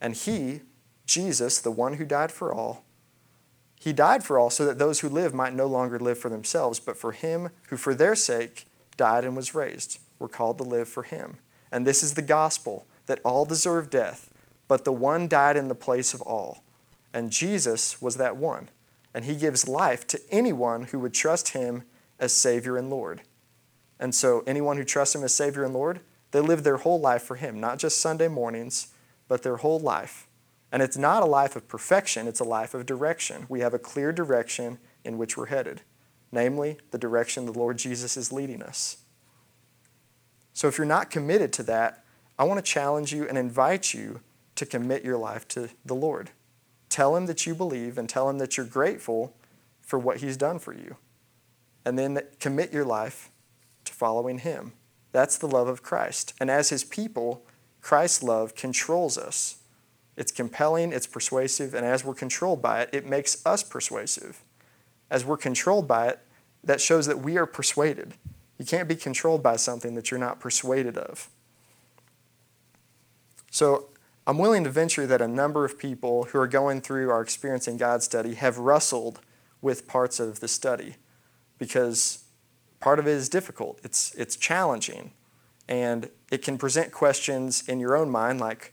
And 0.00 0.14
he, 0.14 0.62
Jesus, 1.06 1.60
the 1.60 1.70
one 1.70 1.94
who 1.94 2.04
died 2.04 2.32
for 2.32 2.52
all, 2.52 2.84
he 3.78 3.92
died 3.92 4.24
for 4.24 4.38
all 4.38 4.50
so 4.50 4.64
that 4.64 4.78
those 4.78 5.00
who 5.00 5.08
live 5.08 5.34
might 5.34 5.54
no 5.54 5.66
longer 5.66 5.98
live 5.98 6.18
for 6.18 6.28
themselves, 6.28 6.80
but 6.80 6.96
for 6.96 7.12
him 7.12 7.50
who 7.68 7.76
for 7.76 7.94
their 7.94 8.14
sake 8.14 8.66
died 8.96 9.24
and 9.24 9.36
was 9.36 9.54
raised. 9.54 9.98
We're 10.18 10.28
called 10.28 10.58
to 10.58 10.64
live 10.64 10.88
for 10.88 11.02
him. 11.02 11.38
And 11.70 11.86
this 11.86 12.02
is 12.02 12.14
the 12.14 12.22
gospel 12.22 12.86
that 13.06 13.20
all 13.24 13.44
deserve 13.44 13.90
death, 13.90 14.30
but 14.66 14.84
the 14.84 14.92
one 14.92 15.28
died 15.28 15.56
in 15.56 15.68
the 15.68 15.74
place 15.74 16.14
of 16.14 16.22
all 16.22 16.62
And 17.12 17.30
Jesus 17.30 18.02
was 18.02 18.16
that 18.16 18.36
one. 18.36 18.68
And 19.14 19.24
he 19.24 19.36
gives 19.36 19.66
life 19.66 20.06
to 20.08 20.20
anyone 20.30 20.84
who 20.84 20.98
would 20.98 21.14
trust 21.14 21.50
him 21.50 21.84
as 22.18 22.32
Savior 22.32 22.76
and 22.76 22.90
Lord. 22.90 23.22
And 23.98 24.14
so, 24.14 24.42
anyone 24.46 24.76
who 24.76 24.84
trusts 24.84 25.14
him 25.14 25.24
as 25.24 25.32
Savior 25.32 25.64
and 25.64 25.72
Lord, 25.72 26.00
they 26.36 26.42
live 26.42 26.64
their 26.64 26.76
whole 26.76 27.00
life 27.00 27.22
for 27.22 27.36
him, 27.36 27.58
not 27.58 27.78
just 27.78 27.98
Sunday 27.98 28.28
mornings, 28.28 28.88
but 29.26 29.42
their 29.42 29.56
whole 29.56 29.80
life. 29.80 30.28
And 30.70 30.82
it's 30.82 30.98
not 30.98 31.22
a 31.22 31.26
life 31.26 31.56
of 31.56 31.66
perfection, 31.66 32.28
it's 32.28 32.40
a 32.40 32.44
life 32.44 32.74
of 32.74 32.84
direction. 32.84 33.46
We 33.48 33.60
have 33.60 33.72
a 33.72 33.78
clear 33.78 34.12
direction 34.12 34.76
in 35.02 35.16
which 35.16 35.38
we're 35.38 35.46
headed, 35.46 35.80
namely, 36.30 36.76
the 36.90 36.98
direction 36.98 37.46
the 37.46 37.52
Lord 37.52 37.78
Jesus 37.78 38.18
is 38.18 38.32
leading 38.32 38.62
us. 38.62 38.98
So, 40.52 40.68
if 40.68 40.76
you're 40.76 40.86
not 40.86 41.08
committed 41.08 41.54
to 41.54 41.62
that, 41.62 42.04
I 42.38 42.44
want 42.44 42.62
to 42.62 42.70
challenge 42.70 43.14
you 43.14 43.26
and 43.26 43.38
invite 43.38 43.94
you 43.94 44.20
to 44.56 44.66
commit 44.66 45.04
your 45.04 45.16
life 45.16 45.48
to 45.48 45.70
the 45.86 45.94
Lord. 45.94 46.32
Tell 46.90 47.16
Him 47.16 47.24
that 47.26 47.46
you 47.46 47.54
believe 47.54 47.96
and 47.96 48.10
tell 48.10 48.28
Him 48.28 48.36
that 48.38 48.58
you're 48.58 48.66
grateful 48.66 49.34
for 49.80 49.98
what 49.98 50.18
He's 50.18 50.36
done 50.36 50.58
for 50.58 50.74
you. 50.74 50.96
And 51.86 51.98
then 51.98 52.20
commit 52.40 52.74
your 52.74 52.84
life 52.84 53.30
to 53.86 53.94
following 53.94 54.40
Him. 54.40 54.74
That's 55.16 55.38
the 55.38 55.48
love 55.48 55.66
of 55.66 55.82
Christ. 55.82 56.34
And 56.38 56.50
as 56.50 56.68
His 56.68 56.84
people, 56.84 57.42
Christ's 57.80 58.22
love 58.22 58.54
controls 58.54 59.16
us. 59.16 59.56
It's 60.14 60.30
compelling, 60.30 60.92
it's 60.92 61.06
persuasive, 61.06 61.72
and 61.72 61.86
as 61.86 62.04
we're 62.04 62.12
controlled 62.12 62.60
by 62.60 62.82
it, 62.82 62.90
it 62.92 63.06
makes 63.06 63.44
us 63.46 63.62
persuasive. 63.62 64.42
As 65.10 65.24
we're 65.24 65.38
controlled 65.38 65.88
by 65.88 66.08
it, 66.08 66.18
that 66.62 66.82
shows 66.82 67.06
that 67.06 67.20
we 67.20 67.38
are 67.38 67.46
persuaded. 67.46 68.12
You 68.58 68.66
can't 68.66 68.90
be 68.90 68.94
controlled 68.94 69.42
by 69.42 69.56
something 69.56 69.94
that 69.94 70.10
you're 70.10 70.20
not 70.20 70.38
persuaded 70.38 70.98
of. 70.98 71.30
So 73.50 73.88
I'm 74.26 74.36
willing 74.36 74.64
to 74.64 74.70
venture 74.70 75.06
that 75.06 75.22
a 75.22 75.28
number 75.28 75.64
of 75.64 75.78
people 75.78 76.24
who 76.24 76.38
are 76.38 76.46
going 76.46 76.82
through 76.82 77.08
our 77.08 77.22
Experiencing 77.22 77.78
God 77.78 78.02
study 78.02 78.34
have 78.34 78.58
wrestled 78.58 79.22
with 79.62 79.88
parts 79.88 80.20
of 80.20 80.40
the 80.40 80.48
study 80.48 80.96
because 81.56 82.25
part 82.80 82.98
of 82.98 83.06
it 83.06 83.12
is 83.12 83.28
difficult, 83.28 83.80
it's, 83.82 84.14
it's 84.14 84.36
challenging, 84.36 85.12
and 85.68 86.10
it 86.30 86.42
can 86.42 86.58
present 86.58 86.92
questions 86.92 87.66
in 87.68 87.80
your 87.80 87.96
own 87.96 88.10
mind 88.10 88.40
like, 88.40 88.72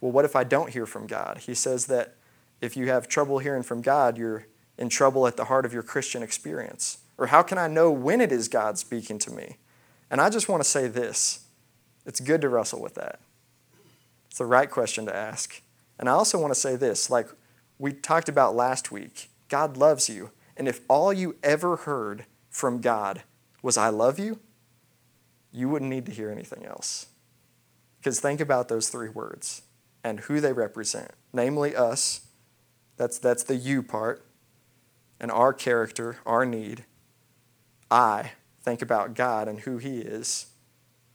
well, 0.00 0.12
what 0.12 0.24
if 0.24 0.36
I 0.36 0.44
don't 0.44 0.70
hear 0.70 0.86
from 0.86 1.06
God? 1.06 1.38
He 1.38 1.54
says 1.54 1.86
that 1.86 2.16
if 2.60 2.76
you 2.76 2.88
have 2.88 3.08
trouble 3.08 3.38
hearing 3.38 3.62
from 3.62 3.80
God, 3.82 4.18
you're 4.18 4.46
in 4.76 4.88
trouble 4.88 5.26
at 5.26 5.36
the 5.36 5.46
heart 5.46 5.64
of 5.64 5.72
your 5.72 5.82
Christian 5.82 6.22
experience. 6.22 6.98
Or 7.16 7.28
how 7.28 7.42
can 7.42 7.58
I 7.58 7.68
know 7.68 7.90
when 7.90 8.20
it 8.20 8.32
is 8.32 8.48
God 8.48 8.78
speaking 8.78 9.18
to 9.20 9.30
me? 9.30 9.56
And 10.10 10.20
I 10.20 10.30
just 10.30 10.48
want 10.48 10.62
to 10.62 10.68
say 10.68 10.88
this 10.88 11.46
it's 12.04 12.20
good 12.20 12.40
to 12.42 12.48
wrestle 12.48 12.82
with 12.82 12.94
that. 12.94 13.20
It's 14.26 14.38
the 14.38 14.46
right 14.46 14.70
question 14.70 15.06
to 15.06 15.14
ask. 15.14 15.62
And 15.98 16.08
I 16.08 16.12
also 16.12 16.38
want 16.40 16.52
to 16.52 16.58
say 16.58 16.76
this 16.76 17.08
like 17.08 17.28
we 17.78 17.92
talked 17.92 18.28
about 18.28 18.54
last 18.54 18.90
week 18.90 19.30
God 19.48 19.76
loves 19.76 20.08
you. 20.08 20.30
And 20.56 20.68
if 20.68 20.80
all 20.88 21.12
you 21.12 21.36
ever 21.42 21.76
heard 21.76 22.26
from 22.48 22.80
God 22.80 23.22
was, 23.64 23.76
I 23.76 23.88
love 23.88 24.18
you, 24.18 24.38
you 25.52 25.68
wouldn't 25.68 25.90
need 25.90 26.06
to 26.06 26.12
hear 26.12 26.30
anything 26.30 26.64
else. 26.64 27.06
Because 27.98 28.20
think 28.20 28.40
about 28.40 28.68
those 28.68 28.88
three 28.88 29.08
words 29.08 29.62
and 30.02 30.20
who 30.20 30.40
they 30.40 30.52
represent 30.52 31.12
namely, 31.32 31.74
us. 31.74 32.26
That's, 32.96 33.18
that's 33.18 33.42
the 33.42 33.56
you 33.56 33.82
part. 33.82 34.24
And 35.18 35.30
our 35.30 35.52
character, 35.52 36.18
our 36.24 36.44
need. 36.44 36.84
I 37.90 38.32
think 38.62 38.82
about 38.82 39.14
God 39.14 39.48
and 39.48 39.60
who 39.60 39.78
He 39.78 39.98
is, 39.98 40.46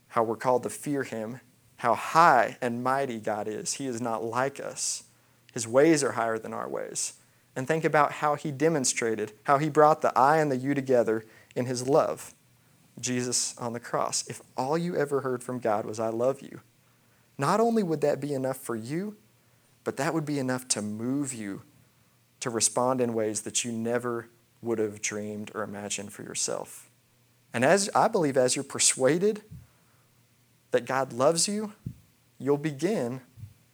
how 0.08 0.24
we're 0.24 0.36
called 0.36 0.62
to 0.64 0.70
fear 0.70 1.04
Him 1.04 1.40
how 1.80 1.94
high 1.94 2.58
and 2.60 2.84
mighty 2.84 3.18
God 3.18 3.48
is. 3.48 3.74
He 3.74 3.86
is 3.86 4.02
not 4.02 4.22
like 4.22 4.60
us, 4.60 5.04
His 5.52 5.66
ways 5.66 6.04
are 6.04 6.12
higher 6.12 6.38
than 6.38 6.52
our 6.52 6.68
ways. 6.68 7.14
And 7.56 7.66
think 7.66 7.84
about 7.84 8.12
how 8.12 8.34
He 8.34 8.50
demonstrated, 8.50 9.32
how 9.44 9.56
He 9.56 9.70
brought 9.70 10.02
the 10.02 10.16
I 10.16 10.38
and 10.38 10.52
the 10.52 10.58
you 10.58 10.74
together 10.74 11.24
in 11.56 11.64
His 11.64 11.88
love. 11.88 12.34
Jesus 13.00 13.56
on 13.58 13.72
the 13.72 13.80
cross. 13.80 14.26
If 14.28 14.40
all 14.56 14.76
you 14.76 14.96
ever 14.96 15.20
heard 15.20 15.42
from 15.42 15.58
God 15.58 15.84
was, 15.84 15.98
I 15.98 16.08
love 16.08 16.40
you, 16.40 16.60
not 17.38 17.60
only 17.60 17.82
would 17.82 18.00
that 18.02 18.20
be 18.20 18.34
enough 18.34 18.58
for 18.58 18.76
you, 18.76 19.16
but 19.84 19.96
that 19.96 20.12
would 20.12 20.26
be 20.26 20.38
enough 20.38 20.68
to 20.68 20.82
move 20.82 21.32
you 21.32 21.62
to 22.40 22.50
respond 22.50 23.00
in 23.00 23.14
ways 23.14 23.42
that 23.42 23.64
you 23.64 23.72
never 23.72 24.28
would 24.62 24.78
have 24.78 25.00
dreamed 25.00 25.50
or 25.54 25.62
imagined 25.62 26.12
for 26.12 26.22
yourself. 26.22 26.90
And 27.52 27.64
as 27.64 27.90
I 27.94 28.08
believe, 28.08 28.36
as 28.36 28.56
you're 28.56 28.64
persuaded 28.64 29.42
that 30.70 30.86
God 30.86 31.12
loves 31.12 31.48
you, 31.48 31.72
you'll 32.38 32.58
begin 32.58 33.20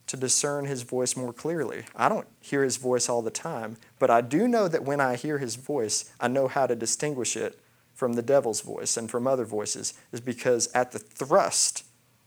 to 0.07 0.17
discern 0.17 0.65
his 0.65 0.83
voice 0.83 1.15
more 1.15 1.33
clearly. 1.33 1.83
I 1.95 2.09
don't 2.09 2.27
hear 2.39 2.63
his 2.63 2.77
voice 2.77 3.09
all 3.09 3.21
the 3.21 3.29
time, 3.29 3.77
but 3.99 4.09
I 4.09 4.21
do 4.21 4.47
know 4.47 4.67
that 4.67 4.83
when 4.83 5.01
I 5.01 5.15
hear 5.15 5.37
his 5.37 5.55
voice, 5.55 6.11
I 6.19 6.27
know 6.27 6.47
how 6.47 6.65
to 6.65 6.75
distinguish 6.75 7.35
it 7.35 7.59
from 7.97 8.13
the 8.13 8.21
devil's 8.21 8.61
voice 8.61 8.95
and 8.95 9.09
from 9.09 9.25
other 9.25 9.43
voices, 9.43 9.95
is 10.11 10.21
because 10.21 10.69
at 10.73 10.91
the 10.91 10.99
thrust 10.99 11.83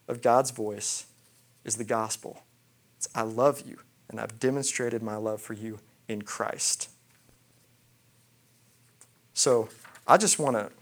of 0.09 0.20
God's 0.20 0.50
voice 0.50 1.06
is 1.64 1.76
the 1.76 1.85
gospel. 1.85 2.42
It's, 2.96 3.09
I 3.14 3.22
love 3.22 3.62
you, 3.64 3.78
and 4.09 4.18
I've 4.18 4.40
demonstrated 4.40 5.00
my 5.00 5.14
love 5.14 5.40
for 5.40 5.52
you 5.52 5.78
in 6.09 6.22
Christ. 6.22 6.90
So 9.33 9.68
I 10.09 10.16
just 10.16 10.40
want 10.40 10.56
to 10.56 10.72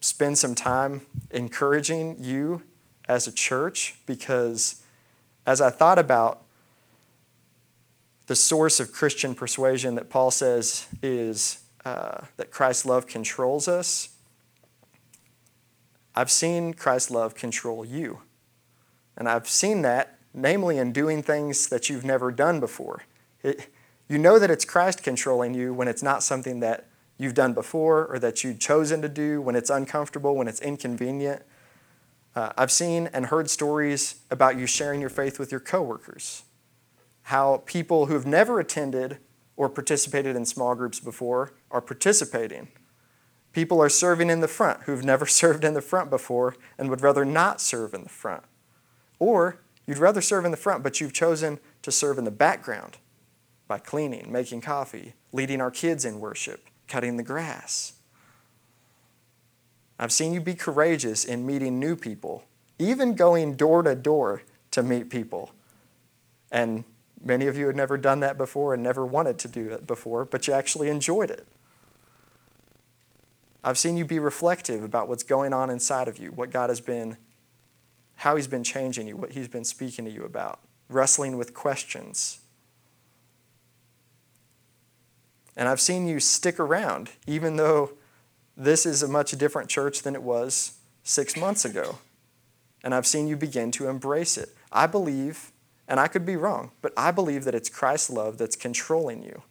spend 0.00 0.36
some 0.36 0.54
time 0.54 1.06
encouraging 1.30 2.16
you 2.20 2.62
as 3.08 3.26
a 3.26 3.32
church 3.32 3.94
because 4.04 4.82
as 5.46 5.62
I 5.62 5.70
thought 5.70 5.98
about 5.98 6.42
the 8.26 8.36
source 8.36 8.80
of 8.80 8.92
Christian 8.92 9.34
persuasion 9.34 9.94
that 9.94 10.10
Paul 10.10 10.30
says 10.30 10.86
is 11.02 11.62
uh, 11.84 12.22
that 12.36 12.50
Christ's 12.50 12.86
love 12.86 13.06
controls 13.06 13.68
us, 13.68 14.10
I've 16.14 16.30
seen 16.30 16.74
Christ's 16.74 17.10
love 17.10 17.34
control 17.34 17.84
you. 17.84 18.20
And 19.16 19.28
I've 19.28 19.48
seen 19.48 19.82
that, 19.82 20.18
namely 20.34 20.78
in 20.78 20.92
doing 20.92 21.22
things 21.22 21.68
that 21.68 21.88
you've 21.88 22.04
never 22.04 22.30
done 22.30 22.60
before. 22.60 23.04
It, 23.42 23.68
you 24.08 24.18
know 24.18 24.38
that 24.38 24.50
it's 24.50 24.64
Christ 24.64 25.02
controlling 25.02 25.54
you 25.54 25.72
when 25.72 25.88
it's 25.88 26.02
not 26.02 26.22
something 26.22 26.60
that 26.60 26.86
you've 27.18 27.34
done 27.34 27.54
before 27.54 28.06
or 28.06 28.18
that 28.18 28.44
you've 28.44 28.58
chosen 28.58 29.00
to 29.02 29.08
do, 29.08 29.40
when 29.40 29.56
it's 29.56 29.70
uncomfortable, 29.70 30.36
when 30.36 30.48
it's 30.48 30.60
inconvenient. 30.60 31.42
Uh, 32.34 32.52
I've 32.56 32.70
seen 32.70 33.08
and 33.12 33.26
heard 33.26 33.48
stories 33.50 34.16
about 34.30 34.58
you 34.58 34.66
sharing 34.66 35.00
your 35.00 35.10
faith 35.10 35.38
with 35.38 35.50
your 35.50 35.60
coworkers, 35.60 36.42
how 37.24 37.62
people 37.66 38.06
who 38.06 38.14
have 38.14 38.26
never 38.26 38.58
attended 38.58 39.18
or 39.62 39.68
participated 39.68 40.34
in 40.34 40.44
small 40.44 40.74
groups 40.74 40.98
before 40.98 41.52
are 41.70 41.80
participating. 41.80 42.66
People 43.52 43.80
are 43.80 43.88
serving 43.88 44.28
in 44.28 44.40
the 44.40 44.48
front 44.48 44.82
who've 44.82 45.04
never 45.04 45.24
served 45.40 45.62
in 45.62 45.72
the 45.72 45.80
front 45.80 46.10
before 46.10 46.56
and 46.76 46.90
would 46.90 47.00
rather 47.00 47.24
not 47.24 47.60
serve 47.60 47.94
in 47.94 48.02
the 48.02 48.08
front. 48.08 48.42
Or 49.20 49.60
you'd 49.86 49.98
rather 49.98 50.20
serve 50.20 50.44
in 50.44 50.50
the 50.50 50.56
front, 50.56 50.82
but 50.82 51.00
you've 51.00 51.12
chosen 51.12 51.60
to 51.82 51.92
serve 51.92 52.18
in 52.18 52.24
the 52.24 52.32
background 52.32 52.98
by 53.68 53.78
cleaning, 53.78 54.32
making 54.32 54.62
coffee, 54.62 55.14
leading 55.30 55.60
our 55.60 55.70
kids 55.70 56.04
in 56.04 56.18
worship, 56.18 56.64
cutting 56.88 57.16
the 57.16 57.22
grass. 57.22 57.92
I've 59.96 60.10
seen 60.10 60.32
you 60.32 60.40
be 60.40 60.54
courageous 60.54 61.24
in 61.24 61.46
meeting 61.46 61.78
new 61.78 61.94
people, 61.94 62.42
even 62.80 63.14
going 63.14 63.54
door 63.54 63.84
to 63.84 63.94
door 63.94 64.42
to 64.72 64.82
meet 64.82 65.08
people. 65.08 65.52
And 66.50 66.82
many 67.24 67.46
of 67.46 67.56
you 67.56 67.66
had 67.66 67.76
never 67.76 67.96
done 67.96 68.20
that 68.20 68.36
before 68.36 68.74
and 68.74 68.82
never 68.82 69.06
wanted 69.06 69.38
to 69.40 69.48
do 69.48 69.70
it 69.70 69.86
before, 69.86 70.24
but 70.24 70.46
you 70.46 70.52
actually 70.52 70.88
enjoyed 70.88 71.30
it. 71.30 71.46
I've 73.64 73.78
seen 73.78 73.96
you 73.96 74.04
be 74.04 74.18
reflective 74.18 74.82
about 74.82 75.08
what's 75.08 75.22
going 75.22 75.52
on 75.52 75.70
inside 75.70 76.08
of 76.08 76.18
you, 76.18 76.30
what 76.30 76.50
God 76.50 76.68
has 76.68 76.80
been, 76.80 77.16
how 78.16 78.36
He's 78.36 78.48
been 78.48 78.64
changing 78.64 79.06
you, 79.06 79.16
what 79.16 79.32
He's 79.32 79.48
been 79.48 79.64
speaking 79.64 80.04
to 80.04 80.10
you 80.10 80.24
about, 80.24 80.60
wrestling 80.88 81.36
with 81.36 81.54
questions, 81.54 82.40
And 85.56 85.68
I've 85.68 85.80
seen 85.80 86.06
you 86.06 86.20
stick 86.20 86.58
around, 86.58 87.10
even 87.26 87.56
though 87.56 87.92
this 88.56 88.86
is 88.86 89.02
a 89.02 89.08
much 89.08 89.32
different 89.32 89.68
church 89.68 90.02
than 90.02 90.14
it 90.14 90.22
was 90.22 90.78
six 91.02 91.36
months 91.36 91.64
ago. 91.64 91.98
And 92.82 92.94
I've 92.94 93.06
seen 93.06 93.28
you 93.28 93.36
begin 93.36 93.70
to 93.72 93.88
embrace 93.88 94.36
it. 94.36 94.50
I 94.72 94.86
believe, 94.86 95.51
and 95.88 95.98
I 96.00 96.08
could 96.08 96.24
be 96.24 96.36
wrong, 96.36 96.72
but 96.80 96.92
I 96.96 97.10
believe 97.10 97.44
that 97.44 97.54
it's 97.54 97.68
Christ's 97.68 98.10
love 98.10 98.38
that's 98.38 98.56
controlling 98.56 99.22
you. 99.22 99.42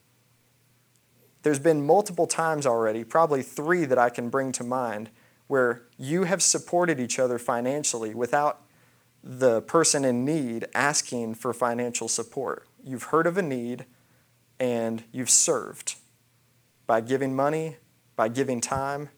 There's 1.44 1.60
been 1.60 1.86
multiple 1.86 2.28
times 2.28 2.65
already, 2.65 3.04
probably 3.04 3.41
three 3.41 3.86
that 3.86 3.98
I 3.98 4.10
can 4.10 4.30
bring 4.30 4.52
to 4.54 4.63
mind, 4.63 5.10
where 5.48 5.84
you 5.98 6.24
have 6.24 6.41
supported 6.41 7.00
each 7.00 7.20
other 7.20 7.38
financially 7.38 8.13
without 8.13 8.62
the 9.24 9.62
person 9.62 10.06
in 10.06 10.24
need 10.24 10.65
asking 10.74 11.36
for 11.36 11.54
financial 11.54 12.08
support. 12.08 12.67
You've 12.84 13.04
heard 13.04 13.28
of 13.28 13.38
a 13.38 13.41
need 13.41 13.86
and 14.60 15.04
you've 15.12 15.30
served 15.30 15.96
by 16.88 17.02
giving 17.02 17.36
money, 17.36 17.78
by 18.15 18.30
giving 18.30 18.62
time. 18.62 19.10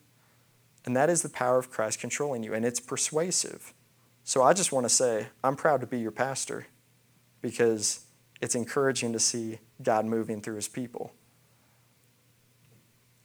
And 0.85 0.95
that 0.95 1.09
is 1.09 1.21
the 1.21 1.29
power 1.29 1.57
of 1.57 1.69
Christ 1.69 1.99
controlling 1.99 2.43
you, 2.43 2.53
and 2.53 2.65
it's 2.65 2.79
persuasive. 2.79 3.73
So 4.23 4.41
I 4.43 4.53
just 4.53 4.71
want 4.71 4.85
to 4.85 4.89
say, 4.89 5.27
I'm 5.43 5.55
proud 5.55 5.81
to 5.81 5.87
be 5.87 5.99
your 5.99 6.11
pastor 6.11 6.67
because 7.43 8.05
it's 8.41 8.55
encouraging 8.55 9.13
to 9.13 9.19
see 9.19 9.59
God 9.83 10.05
moving 10.05 10.41
through 10.41 10.55
his 10.55 10.69
people. 10.69 11.13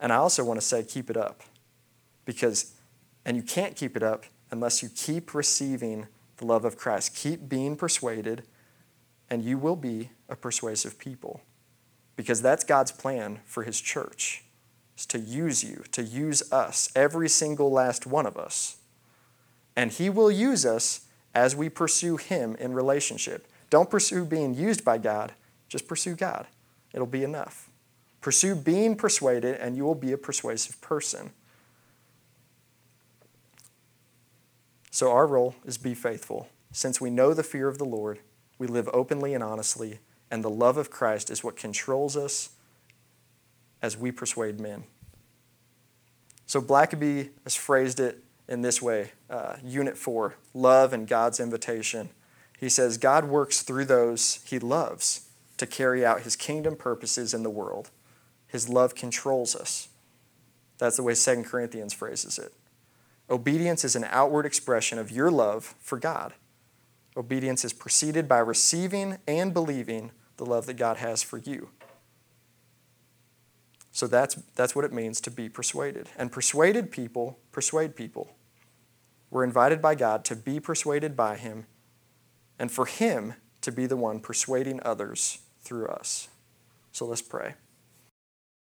And 0.01 0.13
I 0.13 0.17
also 0.17 0.45
want 0.45 0.61
to 0.61 0.67
say, 0.67 0.83
keep 0.83 1.09
it 1.09 1.17
up. 1.17 1.43
Because, 2.27 2.75
and 3.25 3.37
you 3.37 3.43
can't 3.43 3.75
keep 3.75 3.97
it 3.97 4.03
up 4.03 4.25
unless 4.51 4.83
you 4.83 4.91
keep 4.95 5.35
receiving 5.35 6.09
the 6.37 6.45
love 6.45 6.65
of 6.65 6.77
Christ. 6.77 7.15
Keep 7.17 7.49
being 7.49 7.77
persuaded, 7.77 8.43
and 9.31 9.43
you 9.43 9.57
will 9.57 9.77
be 9.77 10.11
a 10.29 10.37
persuasive 10.37 10.99
people. 10.99 11.41
Because 12.17 12.43
that's 12.43 12.65
God's 12.65 12.91
plan 12.91 13.41
for 13.45 13.63
his 13.63 13.81
church, 13.81 14.45
is 14.97 15.07
to 15.07 15.19
use 15.19 15.63
you, 15.63 15.85
to 15.93 16.03
use 16.03 16.53
us, 16.53 16.91
every 16.97 17.29
single 17.29 17.71
last 17.71 18.05
one 18.05 18.27
of 18.27 18.37
us. 18.37 18.79
And 19.77 19.93
he 19.93 20.11
will 20.11 20.31
use 20.31 20.67
us 20.67 21.07
as 21.35 21.55
we 21.55 21.69
pursue 21.69 22.17
him 22.17 22.57
in 22.57 22.73
relationship. 22.73 23.47
Don't 23.71 23.91
pursue 23.91 24.25
being 24.25 24.55
used 24.55 24.85
by 24.85 24.99
God, 24.99 25.33
just 25.69 25.87
pursue 25.87 26.15
God. 26.15 26.47
It'll 26.93 27.07
be 27.07 27.25
enough. 27.25 27.69
Pursue 28.21 28.55
being 28.55 28.97
persuaded, 28.97 29.57
and 29.61 29.77
you 29.77 29.85
will 29.85 29.95
be 29.95 30.13
a 30.13 30.19
persuasive 30.19 30.81
person. 30.81 31.31
So, 34.91 35.13
our 35.13 35.27
role 35.27 35.55
is 35.65 35.79
be 35.79 35.95
faithful. 35.95 36.49
Since 36.73 37.01
we 37.01 37.11
know 37.11 37.33
the 37.33 37.43
fear 37.43 37.69
of 37.69 37.79
the 37.79 37.85
Lord, 37.85 38.19
we 38.59 38.67
live 38.67 38.89
openly 38.93 39.35
and 39.35 39.45
honestly, 39.45 40.01
and 40.31 40.43
the 40.43 40.51
love 40.51 40.77
of 40.77 40.91
Christ 40.91 41.31
is 41.31 41.45
what 41.45 41.57
controls 41.57 42.17
us 42.17 42.51
as 43.81 43.97
we 43.97 44.11
persuade 44.11 44.59
men. 44.59 44.85
So, 46.47 46.61
Blackaby 46.61 47.31
has 47.45 47.55
phrased 47.55 48.01
it 48.01 48.25
in 48.49 48.63
this 48.63 48.83
way 48.83 49.13
uh, 49.31 49.57
Unit 49.63 49.97
4 49.97 50.35
Love 50.55 50.93
and 50.93 51.07
God's 51.07 51.39
Invitation. 51.39 52.09
He 52.59 52.69
says, 52.69 52.99
God 52.99 53.27
works 53.27 53.63
through 53.63 53.85
those 53.85 54.41
he 54.45 54.59
loves 54.59 55.29
to 55.59 55.67
carry 55.67 56.05
out 56.05 56.23
his 56.23 56.35
kingdom 56.35 56.75
purposes 56.77 57.33
in 57.33 57.45
the 57.45 57.51
world. 57.51 57.91
His 58.49 58.69
love 58.69 58.97
controls 58.97 59.55
us. 59.55 59.89
That's 60.79 60.97
the 60.97 61.05
way 61.05 61.15
2 61.15 61.45
Corinthians 61.45 61.95
phrases 61.95 62.39
it. 62.39 62.53
Obedience 63.31 63.85
is 63.85 63.95
an 63.95 64.05
outward 64.11 64.45
expression 64.45 64.99
of 64.99 65.11
your 65.11 65.31
love 65.31 65.75
for 65.79 65.99
God. 65.99 66.35
Obedience 67.17 67.65
is 67.65 67.73
preceded 67.73 68.27
by 68.27 68.39
receiving 68.39 69.19
and 69.29 69.55
believing 69.55 70.11
the 70.37 70.47
love 70.47 70.67
that 70.67 70.75
God 70.75 70.97
has 70.97 71.23
for 71.23 71.39
you. 71.39 71.69
So 73.93 74.07
that's, 74.07 74.37
that's 74.55 74.75
what 74.75 74.85
it 74.85 74.93
means 74.93 75.21
to 75.23 75.31
be 75.31 75.49
persuaded. 75.49 76.09
And 76.17 76.33
persuaded 76.33 76.91
people 76.91 77.39
persuade 77.53 77.95
people. 77.95 78.37
We're 79.31 79.45
invited 79.45 79.83
by 79.83 79.95
God 79.95 80.25
to 80.27 80.37
be 80.37 80.59
persuaded 80.59 81.17
by 81.17 81.37
Him 81.37 81.67
and 82.59 82.71
for 82.71 82.87
Him 82.87 83.35
to 83.61 83.73
be 83.73 83.87
the 83.87 83.97
one 83.97 84.21
persuading 84.21 84.81
others 84.85 85.39
through 85.63 85.87
us. 85.87 86.29
So 86.93 87.07
let's 87.07 87.23
pray. 87.23 87.55